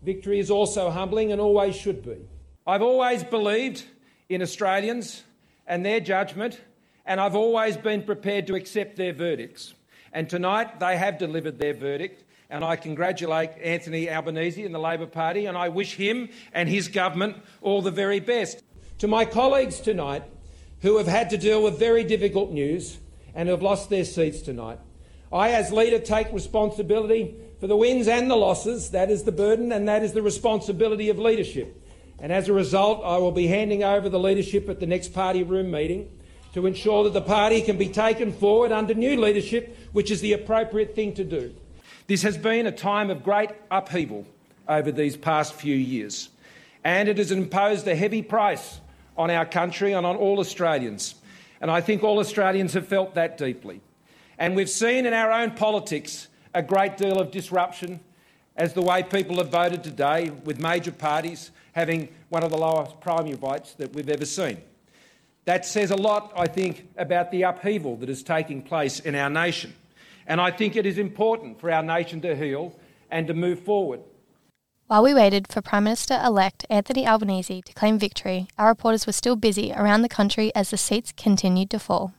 [0.03, 2.19] Victory is also humbling and always should be.
[2.67, 3.83] I've always believed
[4.29, 5.23] in Australians
[5.67, 6.61] and their judgment,
[7.07, 9.73] and I've always been prepared to accept their verdicts.
[10.13, 15.07] And tonight they have delivered their verdict, and I congratulate Anthony Albanese and the Labor
[15.07, 18.63] Party, and I wish him and his government all the very best.
[18.99, 20.25] To my colleagues tonight,
[20.83, 22.99] who have had to deal with very difficult news
[23.35, 24.79] and have lost their seats tonight,
[25.33, 28.91] I, as leader, take responsibility for the wins and the losses.
[28.91, 31.83] That is the burden and that is the responsibility of leadership.
[32.19, 35.43] And as a result, I will be handing over the leadership at the next party
[35.43, 36.11] room meeting
[36.55, 40.33] to ensure that the party can be taken forward under new leadership, which is the
[40.33, 41.55] appropriate thing to do.
[42.07, 44.27] This has been a time of great upheaval
[44.67, 46.31] over these past few years,
[46.83, 48.81] and it has imposed a heavy price
[49.19, 51.17] on our country and on all Australians.
[51.61, 53.81] And I think all Australians have felt that deeply.
[54.39, 58.01] And we've seen in our own politics a great deal of disruption
[58.57, 63.01] as the way people have voted today, with major parties having one of the lowest
[63.01, 64.61] primary votes that we've ever seen.
[65.45, 69.31] That says a lot, I think, about the upheaval that is taking place in our
[69.31, 69.75] nation.
[70.27, 72.75] And I think it is important for our nation to heal
[73.11, 74.01] and to move forward.
[74.89, 79.13] While we waited for Prime Minister elect Anthony Albanese to claim victory, our reporters were
[79.13, 82.15] still busy around the country as the seats continued to fall.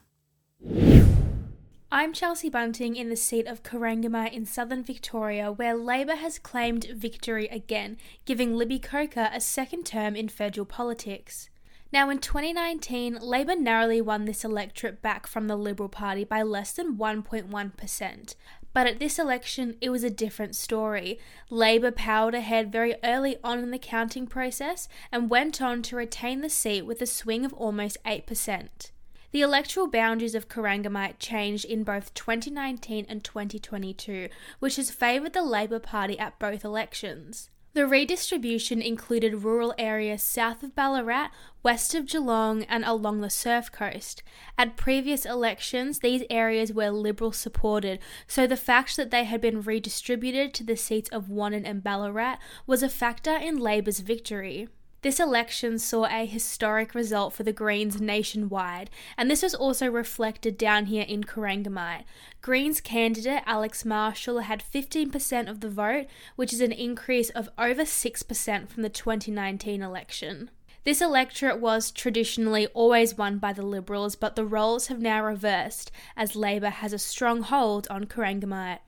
[1.90, 6.84] I'm Chelsea Bunting in the seat of Corangamite in southern Victoria, where Labor has claimed
[6.94, 11.50] victory again, giving Libby Coker a second term in federal politics.
[11.92, 16.70] Now, in 2019, Labor narrowly won this electorate back from the Liberal Party by less
[16.70, 18.34] than 1.1%.
[18.72, 21.18] But at this election, it was a different story.
[21.50, 26.40] Labor powered ahead very early on in the counting process and went on to retain
[26.40, 28.92] the seat with a swing of almost 8%.
[29.32, 34.28] The electoral boundaries of Corangamite changed in both 2019 and 2022,
[34.58, 37.48] which has favoured the Labor Party at both elections.
[37.72, 41.28] The redistribution included rural areas south of Ballarat,
[41.62, 44.24] west of Geelong, and along the Surf Coast.
[44.58, 49.62] At previous elections, these areas were Liberal supported, so the fact that they had been
[49.62, 54.68] redistributed to the seats of Wannon and Ballarat was a factor in Labor's victory.
[55.02, 60.58] This election saw a historic result for the Greens nationwide, and this was also reflected
[60.58, 62.04] down here in Corangamite.
[62.42, 67.84] Greens candidate Alex Marshall had 15% of the vote, which is an increase of over
[67.84, 70.50] 6% from the 2019 election.
[70.84, 75.90] This electorate was traditionally always won by the Liberals, but the roles have now reversed
[76.14, 78.80] as Labor has a strong hold on Corangamite.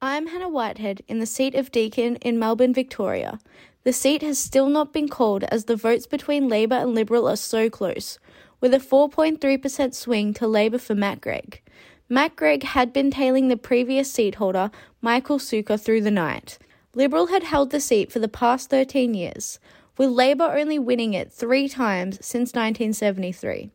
[0.00, 3.40] I'm Hannah Whitehead in the seat of Deakin in Melbourne, Victoria.
[3.86, 7.36] The seat has still not been called as the votes between Labor and Liberal are
[7.36, 8.18] so close,
[8.60, 11.62] with a 4.3% swing to Labor for Matt Gregg.
[12.08, 16.58] Matt Gregg had been tailing the previous seat holder, Michael Sukkar, through the night.
[16.96, 19.60] Liberal had held the seat for the past 13 years,
[19.96, 23.70] with Labor only winning it three times since 1973.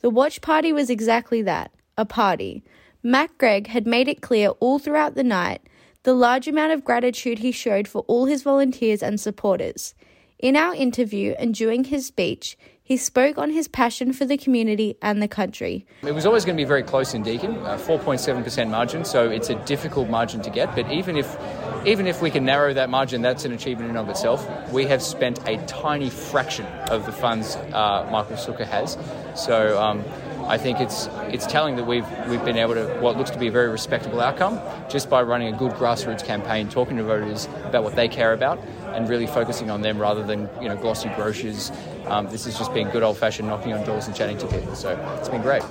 [0.00, 2.64] The Watch Party was exactly that a party.
[3.04, 5.62] Matt Gregg had made it clear all throughout the night
[6.04, 9.94] the large amount of gratitude he showed for all his volunteers and supporters.
[10.38, 14.98] In our interview and during his speech, he spoke on his passion for the community
[15.00, 15.86] and the country.
[16.02, 19.54] It was always going to be very close in Deakin, 4.7% margin, so it's a
[19.64, 20.74] difficult margin to get.
[20.74, 21.34] But even if,
[21.86, 24.46] even if we can narrow that margin, that's an achievement in and of itself.
[24.70, 28.98] We have spent a tiny fraction of the funds uh, Michael Sukkar has.
[29.34, 30.04] So um,
[30.46, 33.48] I think it's it's telling that we've we've been able to what looks to be
[33.48, 37.82] a very respectable outcome just by running a good grassroots campaign, talking to voters about
[37.82, 38.58] what they care about,
[38.92, 41.72] and really focusing on them rather than you know glossy brochures.
[42.06, 44.74] Um, this has just been good old fashioned knocking on doors and chatting to people.
[44.74, 45.62] So it's been great.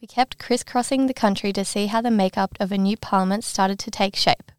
[0.00, 3.78] We kept crisscrossing the country to see how the makeup of a new parliament started
[3.78, 4.50] to take shape.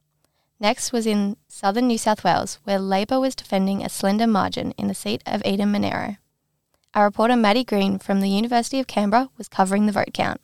[0.58, 4.88] Next was in southern New South Wales, where Labor was defending a slender margin in
[4.88, 6.16] the seat of Eden Monaro.
[6.96, 10.40] Our reporter Maddie Green from the University of Canberra was covering the vote count.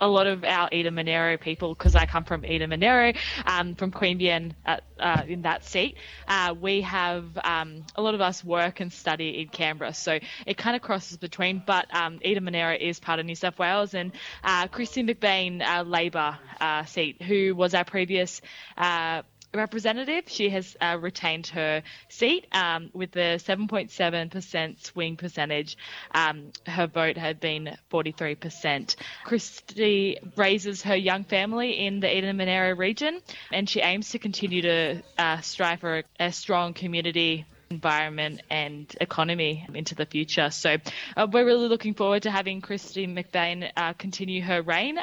[0.00, 3.14] A lot of our Eden Monaro people, because I come from Eden Monaro,
[3.46, 5.96] um, from Queanbeyan at, uh, in that seat,
[6.28, 10.56] uh, we have um, a lot of us work and study in Canberra, so it
[10.58, 11.62] kind of crosses between.
[11.66, 14.12] But um, Eden Monaro is part of New South Wales, and
[14.44, 18.42] uh, Kristy McBain, our Labor uh, seat, who was our previous
[18.76, 19.22] uh,
[19.56, 20.24] representative.
[20.26, 25.76] She has uh, retained her seat um, with the 7.7% swing percentage.
[26.14, 28.96] Um, her vote had been 43%.
[29.26, 33.20] Kristy raises her young family in the Eden Monaro region,
[33.52, 38.94] and she aims to continue to uh, strive for a, a strong community environment and
[39.00, 40.50] economy into the future.
[40.50, 40.76] So
[41.16, 44.98] uh, we're really looking forward to having Kristy McBain uh, continue her reign.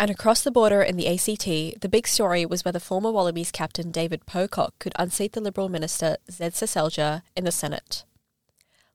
[0.00, 3.90] And across the border in the ACT, the big story was whether former Wallabies captain
[3.90, 8.04] David Pocock could unseat the Liberal minister Zed Seselja in the Senate.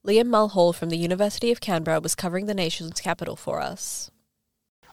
[0.04, 4.10] Liam Mulhall from the University of Canberra was covering the nation's capital for us.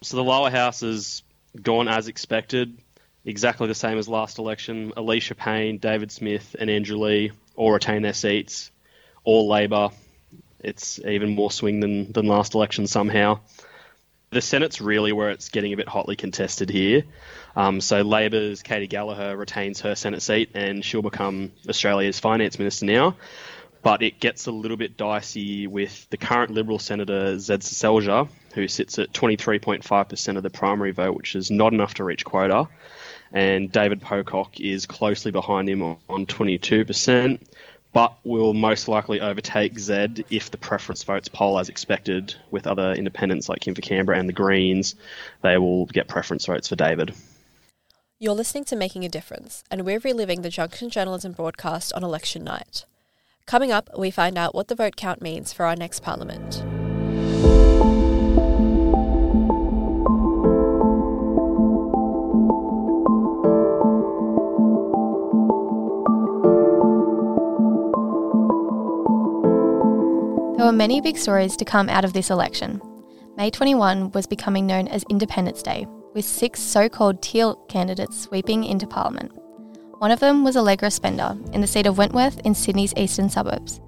[0.02, 1.22] So the lower house has
[1.62, 2.76] gone as expected,
[3.24, 4.92] exactly the same as last election.
[4.98, 8.70] Alicia Payne, David Smith, and Andrew Leigh all retain their seats,
[9.24, 9.88] all Labor.
[10.60, 13.40] It's even more swing than, than last election somehow
[14.32, 17.04] the Senate's really where it's getting a bit hotly contested here.
[17.54, 22.86] Um, so Labor's Katy Gallagher retains her Senate seat and she'll become Australia's finance minister
[22.86, 23.16] now.
[23.82, 28.68] But it gets a little bit dicey with the current Liberal Senator Zed Seselja, who
[28.68, 32.68] sits at 23.5% of the primary vote, which is not enough to reach quota.
[33.32, 37.40] And David Pocock is closely behind him on 22%
[37.92, 42.92] but will most likely overtake Zed if the preference votes poll as expected with other
[42.92, 44.94] independents like Kim for Canberra and the Greens.
[45.42, 47.14] They will get preference votes for David.
[48.18, 52.44] You're listening to Making a Difference, and we're reliving the Junction Journalism broadcast on election
[52.44, 52.84] night.
[53.46, 56.64] Coming up, we find out what the vote count means for our next parliament.
[70.62, 72.80] There were many big stories to come out of this election.
[73.36, 78.62] May 21 was becoming known as Independence Day, with six so called teal candidates sweeping
[78.62, 79.32] into Parliament.
[79.98, 83.80] One of them was Allegra Spender in the seat of Wentworth in Sydney's eastern suburbs.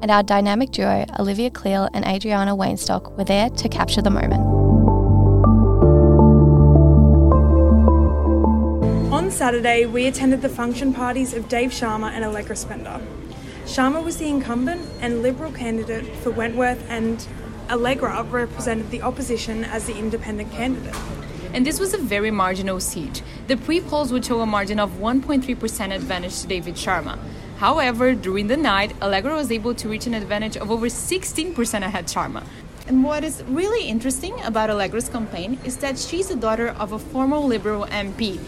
[0.00, 4.42] And our dynamic duo, Olivia Cleal and Adriana Wainstock, were there to capture the moment.
[9.12, 13.02] On Saturday, we attended the function parties of Dave Sharma and Allegra Spender.
[13.70, 17.24] Sharma was the incumbent and Liberal candidate for Wentworth, and
[17.70, 20.96] Allegra represented the opposition as the independent candidate.
[21.54, 23.22] And this was a very marginal seat.
[23.46, 27.16] The pre polls would show a margin of 1.3% advantage to David Sharma.
[27.58, 31.54] However, during the night, Allegra was able to reach an advantage of over 16%
[31.84, 32.42] ahead Sharma.
[32.90, 36.98] And what is really interesting about Allegra's campaign is that she's the daughter of a
[36.98, 38.40] former Liberal MP,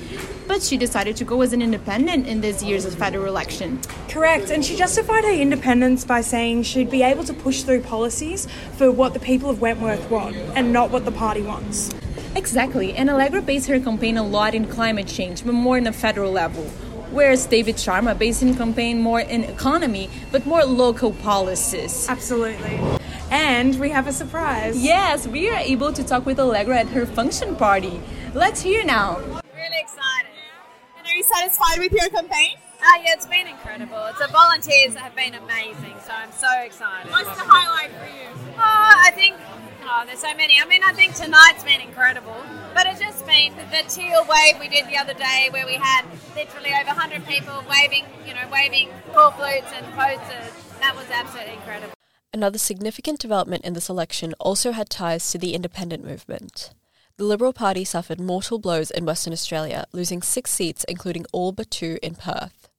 [0.48, 3.80] but she decided to go as an independent in this year's federal election.
[4.08, 8.48] Correct, and she justified her independence by saying she'd be able to push through policies
[8.76, 11.94] for what the people of Wentworth want and not what the party wants.
[12.34, 15.92] Exactly, and Allegra based her campaign a lot in climate change, but more on a
[15.92, 16.64] federal level.
[17.12, 22.08] Whereas David Sharma based his campaign more in economy, but more local policies.
[22.08, 22.80] Absolutely.
[23.32, 24.76] And we have a surprise.
[24.76, 27.98] Yes, we are able to talk with Allegra at her function party.
[28.34, 29.20] Let's hear now.
[29.56, 30.36] Really excited.
[30.98, 32.58] And are you satisfied with your campaign?
[32.78, 34.04] Uh, yeah, it's been incredible.
[34.10, 37.10] It's the volunteers have been amazing, so I'm so excited.
[37.10, 38.28] What's the highlight for you?
[38.58, 39.36] Oh, I think
[39.88, 40.60] oh, there's so many.
[40.60, 42.36] I mean, I think tonight's been incredible,
[42.74, 46.04] but it's just been the teal wave we did the other day, where we had
[46.36, 50.52] literally over 100 people waving, you know, waving corflutes and posters.
[50.80, 51.94] That was absolutely incredible.
[52.34, 56.70] Another significant development in this election also had ties to the independent movement.
[57.18, 61.70] The Liberal Party suffered mortal blows in Western Australia, losing six seats, including all but
[61.70, 62.70] two in Perth.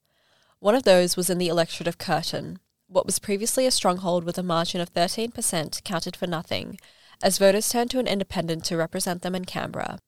[0.58, 2.58] One of those was in the electorate of Curtin.
[2.88, 6.78] What was previously a stronghold with a margin of 13% counted for nothing,
[7.22, 10.00] as voters turned to an independent to represent them in Canberra.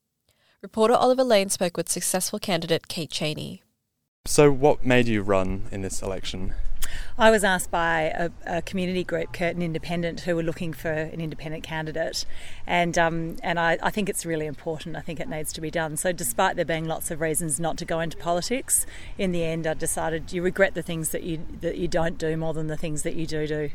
[0.60, 3.62] Reporter Oliver Lane spoke with successful candidate Kate Chaney.
[4.24, 6.54] So, what made you run in this election?
[7.18, 11.20] I was asked by a, a, community group, Curtin Independent, who were looking for an
[11.20, 12.24] independent candidate,
[12.66, 14.96] and um, and I, I, think it's really important.
[14.96, 15.96] I think it needs to be done.
[15.96, 18.86] So, despite there being lots of reasons not to go into politics,
[19.18, 22.36] in the end, I decided you regret the things that you that you don't do
[22.36, 23.70] more than the things that you do do.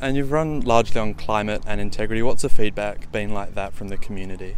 [0.00, 2.22] And you've run largely on climate and integrity.
[2.22, 4.56] What's the feedback been like that from the community?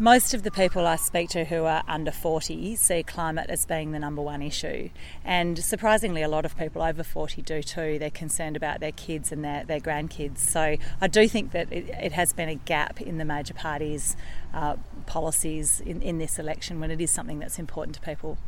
[0.00, 3.92] Most of the people I speak to who are under 40 see climate as being
[3.92, 4.88] the number one issue.
[5.26, 7.98] And surprisingly, a lot of people over 40 do too.
[7.98, 10.38] They're concerned about their kids and their, their grandkids.
[10.38, 14.16] So I do think that it, it has been a gap in the major parties'
[14.54, 18.38] uh, policies in, in this election when it is something that's important to people.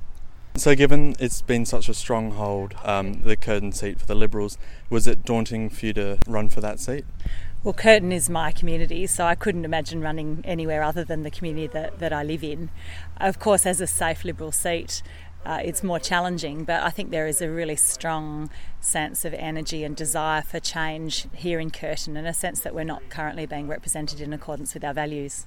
[0.54, 4.58] So, given it's been such a stronghold, um, the Curtin seat for the Liberals,
[4.90, 7.06] was it daunting for you to run for that seat?
[7.64, 11.68] Well, Curtin is my community, so I couldn't imagine running anywhere other than the community
[11.68, 12.70] that, that I live in.
[13.18, 15.00] Of course, as a safe Liberal seat,
[15.46, 18.50] uh, it's more challenging, but I think there is a really strong
[18.80, 22.82] sense of energy and desire for change here in Curtin, and a sense that we're
[22.82, 25.46] not currently being represented in accordance with our values.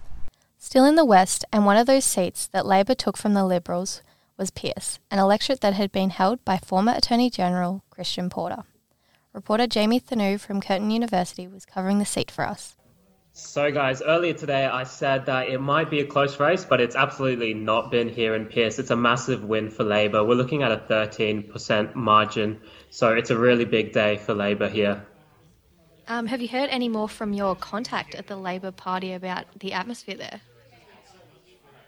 [0.57, 4.01] Still in the West, and one of those seats that Labor took from the Liberals
[4.37, 8.63] was Pearce, an electorate that had been held by former Attorney General Christian Porter.
[9.35, 12.77] Reporter Jamie Thanu from Curtin University was covering the seat for us.
[13.33, 16.95] So, guys, earlier today I said that it might be a close race, but it's
[16.95, 18.79] absolutely not been here in Pearce.
[18.79, 20.23] It's a massive win for Labor.
[20.23, 25.05] We're looking at a 13% margin, so it's a really big day for Labor here.
[26.07, 29.73] Um, have you heard any more from your contact at the Labor Party about the
[29.73, 30.39] atmosphere there?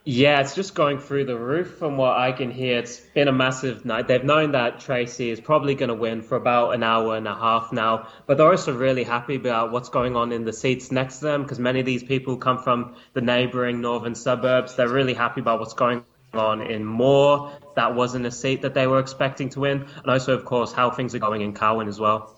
[0.10, 2.80] Yeah, it's just going through the roof from what I can hear.
[2.80, 4.08] It's been a massive night.
[4.08, 7.36] They've known that Tracey is probably going to win for about an hour and a
[7.36, 11.18] half now, but they're also really happy about what's going on in the seats next
[11.18, 14.78] to them because many of these people come from the neighbouring northern suburbs.
[14.78, 17.52] They're really happy about what's going on in Moore.
[17.76, 20.90] That wasn't a seat that they were expecting to win, and also, of course, how
[20.90, 22.34] things are going in Cowan as well.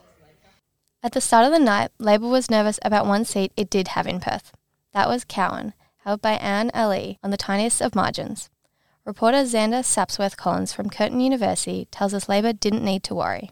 [1.04, 4.08] At the start of the night, Labor was nervous about one seat it did have
[4.08, 4.54] in Perth.
[4.92, 8.50] That was Cowan held by Anne Aly on the tiniest of margins.
[9.06, 13.52] Reporter Xander Sapsworth Collins from Curtin University tells us Labor didn't need to worry.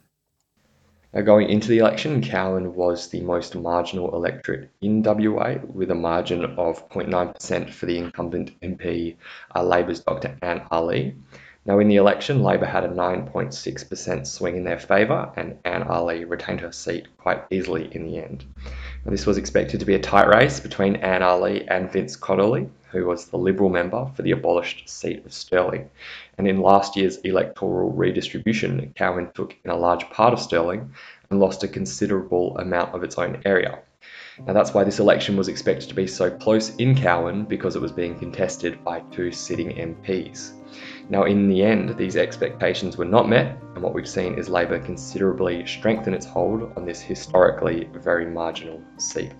[1.13, 5.95] Now, going into the election, Cowan was the most marginal electorate in WA with a
[5.95, 9.15] margin of 0.9% for the incumbent MP,
[9.55, 10.37] uh, Labor's Dr.
[10.41, 11.15] Anne Aly.
[11.65, 16.23] Now, in the election, Labor had a 9.6% swing in their favour, and Anne Aly
[16.25, 18.45] retained her seat quite easily in the end.
[19.09, 23.05] This was expected to be a tight race between Anne Aly and Vince Connolly, who
[23.05, 25.89] was the Liberal member for the abolished seat of Stirling.
[26.37, 30.91] And in last year's electoral redistribution, Cowan took in a large part of Stirling
[31.29, 33.79] and lost a considerable amount of its own area.
[34.45, 37.81] Now, that's why this election was expected to be so close in Cowan because it
[37.81, 40.53] was being contested by two sitting MPs.
[41.09, 44.79] Now, in the end, these expectations were not met, and what we've seen is Labor
[44.79, 49.33] considerably strengthen its hold on this historically very marginal seat.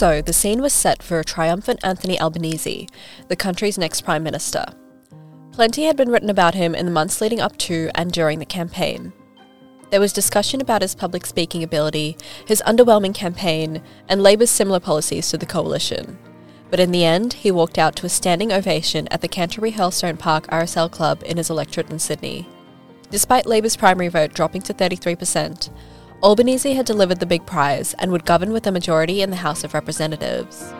[0.00, 2.88] So, the scene was set for a triumphant Anthony Albanese,
[3.28, 4.64] the country's next Prime Minister.
[5.52, 8.46] Plenty had been written about him in the months leading up to and during the
[8.46, 9.12] campaign.
[9.90, 15.28] There was discussion about his public speaking ability, his underwhelming campaign, and Labor's similar policies
[15.28, 16.18] to the coalition.
[16.70, 20.18] But in the end, he walked out to a standing ovation at the Canterbury Hurlstone
[20.18, 22.48] Park RSL Club in his electorate in Sydney.
[23.10, 25.68] Despite Labor's primary vote dropping to 33%,
[26.22, 29.64] Albanese had delivered the big prize and would govern with a majority in the House
[29.64, 30.70] of Representatives.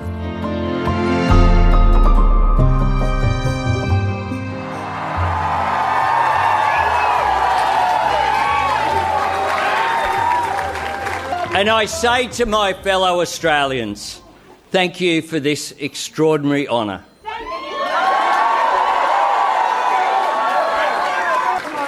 [11.53, 14.21] And I say to my fellow Australians,
[14.71, 17.03] thank you for this extraordinary honour.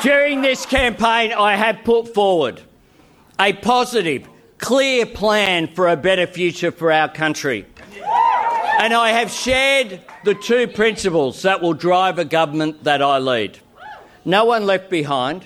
[0.02, 2.62] During this campaign, I have put forward
[3.42, 4.28] a positive,
[4.58, 7.66] clear plan for a better future for our country.
[8.78, 13.58] And I have shared the two principles that will drive a government that I lead.
[14.24, 15.44] No one left behind,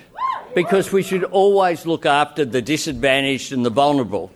[0.53, 4.31] because we should always look after the disadvantaged and the vulnerable.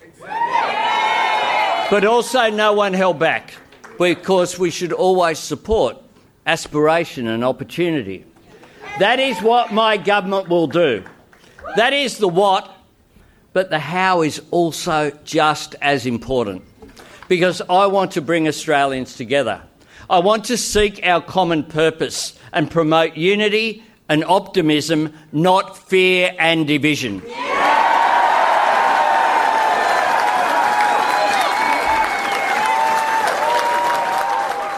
[1.88, 3.54] But also, no one held back,
[3.96, 5.98] because we should always support
[6.46, 8.24] aspiration and opportunity.
[8.98, 11.04] That is what my government will do.
[11.76, 12.71] That is the what,
[13.52, 16.62] but the how is also just as important.
[17.28, 19.62] Because I want to bring Australians together.
[20.10, 26.66] I want to seek our common purpose and promote unity and optimism, not fear and
[26.66, 27.22] division.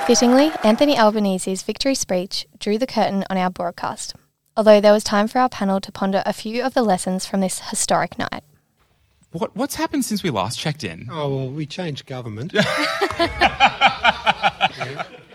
[0.07, 4.15] Fittingly, Anthony Albanese's victory speech drew the curtain on our broadcast,
[4.55, 7.41] although there was time for our panel to ponder a few of the lessons from
[7.41, 8.45] this historic night.
[9.35, 11.09] What, what's happened since we last checked in?
[11.11, 12.55] Oh, well, we changed government.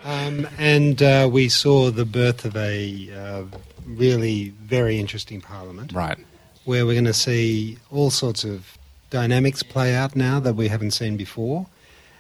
[0.06, 3.44] um, and uh, we saw the birth of a uh,
[3.86, 5.92] really very interesting parliament.
[5.92, 6.18] Right.
[6.64, 8.78] Where we're going to see all sorts of
[9.10, 11.68] dynamics play out now that we haven't seen before.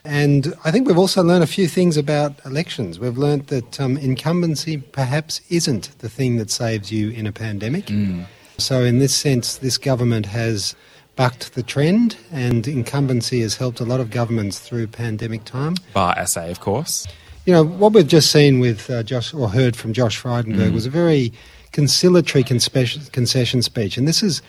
[0.03, 2.99] And I think we've also learned a few things about elections.
[2.99, 7.85] We've learned that um, incumbency perhaps isn't the thing that saves you in a pandemic.
[7.85, 8.25] Mm.
[8.57, 10.75] So, in this sense, this government has
[11.19, 15.75] bucked the trend, and incumbency has helped a lot of governments through pandemic time.
[15.93, 17.05] Bar SA, of course.
[17.45, 20.73] You know, what we've just seen with uh, Josh, or heard from Josh Frydenberg, Mm.
[20.73, 21.33] was a very
[21.73, 23.97] conciliatory concession speech.
[23.97, 24.41] And this is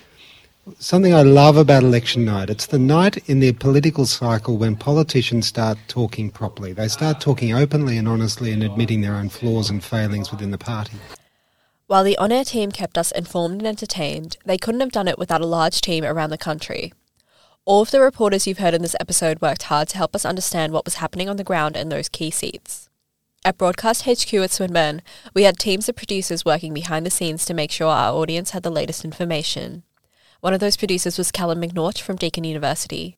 [0.79, 2.49] something I love about election night.
[2.49, 6.71] It's the night in the political cycle when politicians start talking properly.
[6.71, 10.57] They start talking openly and honestly and admitting their own flaws and failings within the
[10.57, 10.95] party.
[11.91, 15.19] While the on air team kept us informed and entertained, they couldn't have done it
[15.19, 16.93] without a large team around the country.
[17.65, 20.71] All of the reporters you've heard in this episode worked hard to help us understand
[20.71, 22.87] what was happening on the ground in those key seats.
[23.43, 25.01] At Broadcast HQ at Swinburne,
[25.33, 28.63] we had teams of producers working behind the scenes to make sure our audience had
[28.63, 29.83] the latest information.
[30.39, 33.17] One of those producers was Callum McNaught from Deakin University.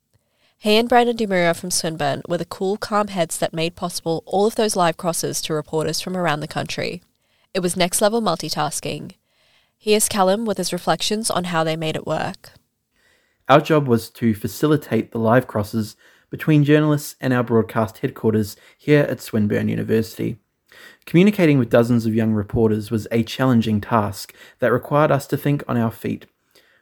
[0.58, 4.48] He and Brandon Demura from Swinburne were the cool, calm heads that made possible all
[4.48, 7.04] of those live crosses to reporters from around the country.
[7.54, 9.12] It was next level multitasking.
[9.78, 12.54] Here's Callum with his reflections on how they made it work.
[13.48, 15.96] Our job was to facilitate the live crosses
[16.32, 20.38] between journalists and our broadcast headquarters here at Swinburne University.
[21.06, 25.64] Communicating with dozens of young reporters was a challenging task that required us to think
[25.68, 26.26] on our feet.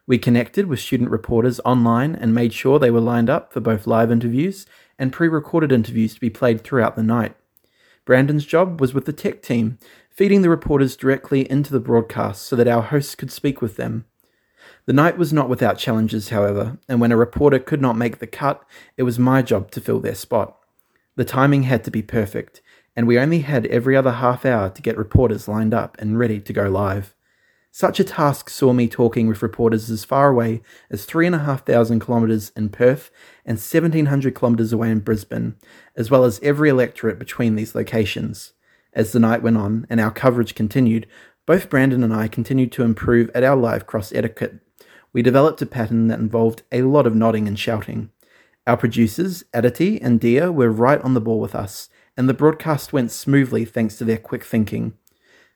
[0.08, 3.88] We connected with student reporters online and made sure they were lined up for both
[3.88, 4.66] live interviews
[4.98, 7.36] and pre recorded interviews to be played throughout the night.
[8.04, 9.78] Brandon's job was with the tech team,
[10.12, 14.06] feeding the reporters directly into the broadcast so that our hosts could speak with them.
[14.86, 18.28] The night was not without challenges, however, and when a reporter could not make the
[18.28, 18.64] cut,
[18.98, 20.58] it was my job to fill their spot.
[21.16, 22.62] The timing had to be perfect,
[22.96, 26.40] and we only had every other half hour to get reporters lined up and ready
[26.42, 27.16] to go live.
[27.74, 32.68] Such a task saw me talking with reporters as far away as 3,500 kilometres in
[32.68, 33.12] Perth
[33.46, 35.56] and 1,700 kilometres away in Brisbane,
[35.96, 38.52] as well as every electorate between these locations.
[38.94, 41.08] As the night went on and our coverage continued,
[41.46, 44.60] both Brandon and I continued to improve at our live cross etiquette.
[45.14, 48.10] We developed a pattern that involved a lot of nodding and shouting.
[48.68, 52.94] Our producers, Aditi and Dia, were right on the ball with us, and the broadcast
[52.94, 54.94] went smoothly thanks to their quick thinking.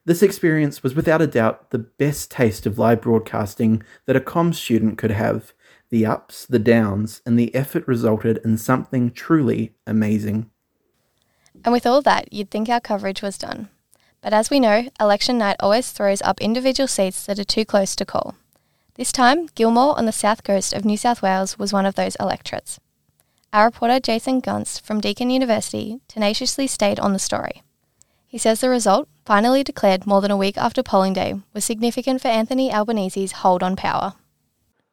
[0.06, 4.56] This experience was without a doubt the best taste of live broadcasting that a comms
[4.56, 5.54] student could have.
[5.90, 10.50] The ups, the downs, and the effort resulted in something truly amazing.
[11.64, 13.70] And with all that, you'd think our coverage was done.
[14.22, 17.96] But as we know, election night always throws up individual seats that are too close
[17.96, 18.36] to call.
[18.96, 22.16] This time, Gilmore on the south coast of New South Wales was one of those
[22.16, 22.80] electorates.
[23.54, 27.62] Our reporter Jason Gunst from Deakin University tenaciously stayed on the story.
[28.26, 32.22] He says the result, finally declared more than a week after polling day, was significant
[32.22, 34.16] for Anthony Albanese's hold on power.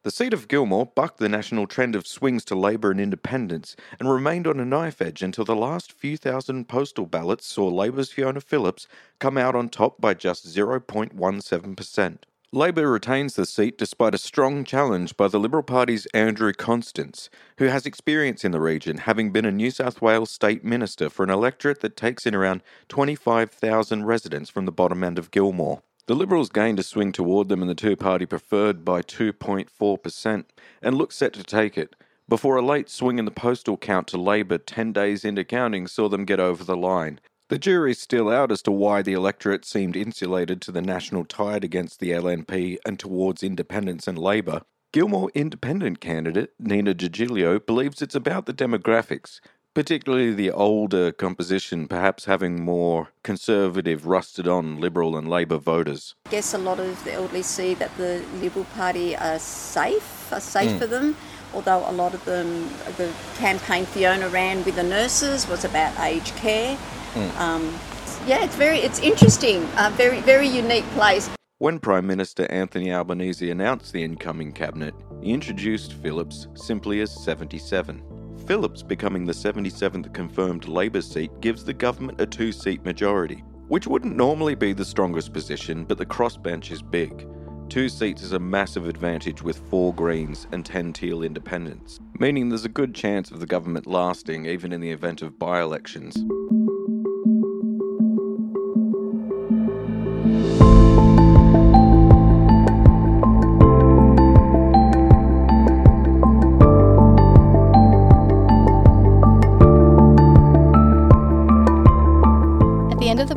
[0.03, 4.11] The seat of Gilmore bucked the national trend of swings to Labor and independence and
[4.11, 8.41] remained on a knife edge until the last few thousand postal ballots saw Labor's Fiona
[8.41, 8.85] Phillips
[9.19, 12.17] come out on top by just 0.17%.
[12.51, 17.67] Labor retains the seat despite a strong challenge by the Liberal Party's Andrew Constance, who
[17.67, 21.29] has experience in the region, having been a New South Wales state minister for an
[21.29, 25.81] electorate that takes in around 25,000 residents from the bottom end of Gilmore.
[26.05, 30.45] The Liberals gained a swing toward them in the two party preferred by 2.4%
[30.81, 31.95] and look set to take it,
[32.27, 36.09] before a late swing in the postal count to Labor 10 days into counting saw
[36.09, 39.95] them get over the line, the jury's still out as to why the electorate seemed
[39.95, 44.61] insulated to the national tide against the LNP and towards independence and Labor.
[44.91, 49.39] Gilmore independent candidate Nina Digiglio believes it's about the demographics,
[49.73, 56.15] particularly the older composition, perhaps having more conservative, rusted on Liberal and Labor voters.
[56.27, 60.39] I guess a lot of the elderly see that the Liberal Party are safe, are
[60.39, 60.79] safe mm.
[60.79, 61.15] for them.
[61.53, 66.35] Although a lot of them, the campaign Fiona ran with the nurses was about aged
[66.35, 66.77] care.
[67.13, 67.39] Mm.
[67.39, 67.79] Um,
[68.25, 69.67] yeah, it's very it's interesting.
[69.77, 71.29] A very very unique place.
[71.59, 78.22] When Prime Minister Anthony Albanese announced the incoming cabinet, he introduced Phillips simply as 77.
[78.45, 83.87] Phillips becoming the 77th confirmed Labor seat gives the government a two seat majority, which
[83.87, 87.25] wouldn't normally be the strongest position, but the crossbench is big.
[87.69, 92.65] Two seats is a massive advantage with four Greens and 10 Teal independents, meaning there's
[92.65, 96.17] a good chance of the government lasting even in the event of by elections.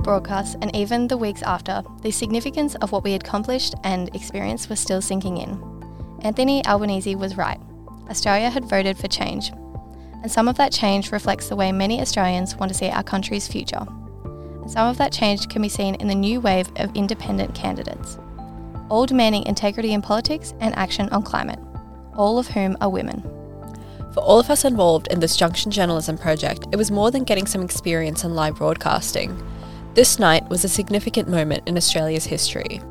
[0.06, 4.70] Broadcast and even the weeks after, the significance of what we had accomplished and experienced
[4.70, 5.60] was still sinking in.
[6.22, 7.60] Anthony Albanese was right.
[8.08, 9.50] Australia had voted for change.
[10.22, 13.48] And some of that change reflects the way many Australians want to see our country's
[13.48, 13.84] future.
[14.62, 18.16] And some of that change can be seen in the new wave of independent candidates,
[18.88, 21.58] all demanding integrity in politics and action on climate,
[22.14, 23.22] all of whom are women.
[24.14, 27.46] For all of us involved in this Junction Journalism project, it was more than getting
[27.46, 29.36] some experience in live broadcasting.
[29.96, 32.82] This night was a significant moment in Australia's history.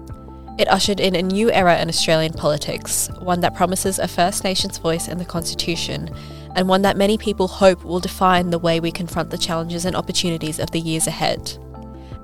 [0.58, 4.80] It ushered in a new era in Australian politics, one that promises a First Nations
[4.80, 6.10] voice in the Constitution,
[6.56, 9.96] and one that many people hope will define the way we confront the challenges and
[9.96, 11.56] opportunities of the years ahead.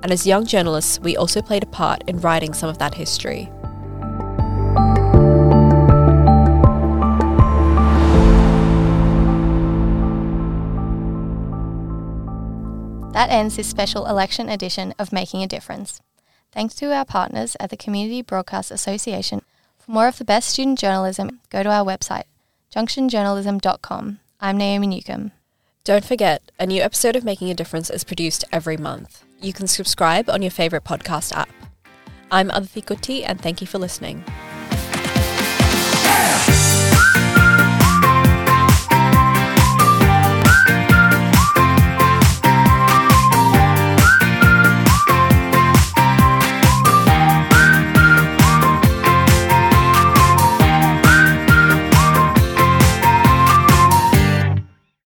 [0.02, 3.48] And as young journalists, we also played a part in writing some of that history.
[13.12, 16.00] That ends this special election edition of Making a Difference.
[16.50, 19.42] Thanks to our partners at the Community Broadcast Association.
[19.78, 22.24] For more of the best student journalism, go to our website,
[22.74, 24.20] junctionjournalism.com.
[24.40, 25.32] I'm Naomi Newcomb.
[25.84, 29.24] Don't forget, a new episode of Making a Difference is produced every month.
[29.42, 31.50] You can subscribe on your favourite podcast app.
[32.30, 34.24] I'm Aditi Kutty, and thank you for listening.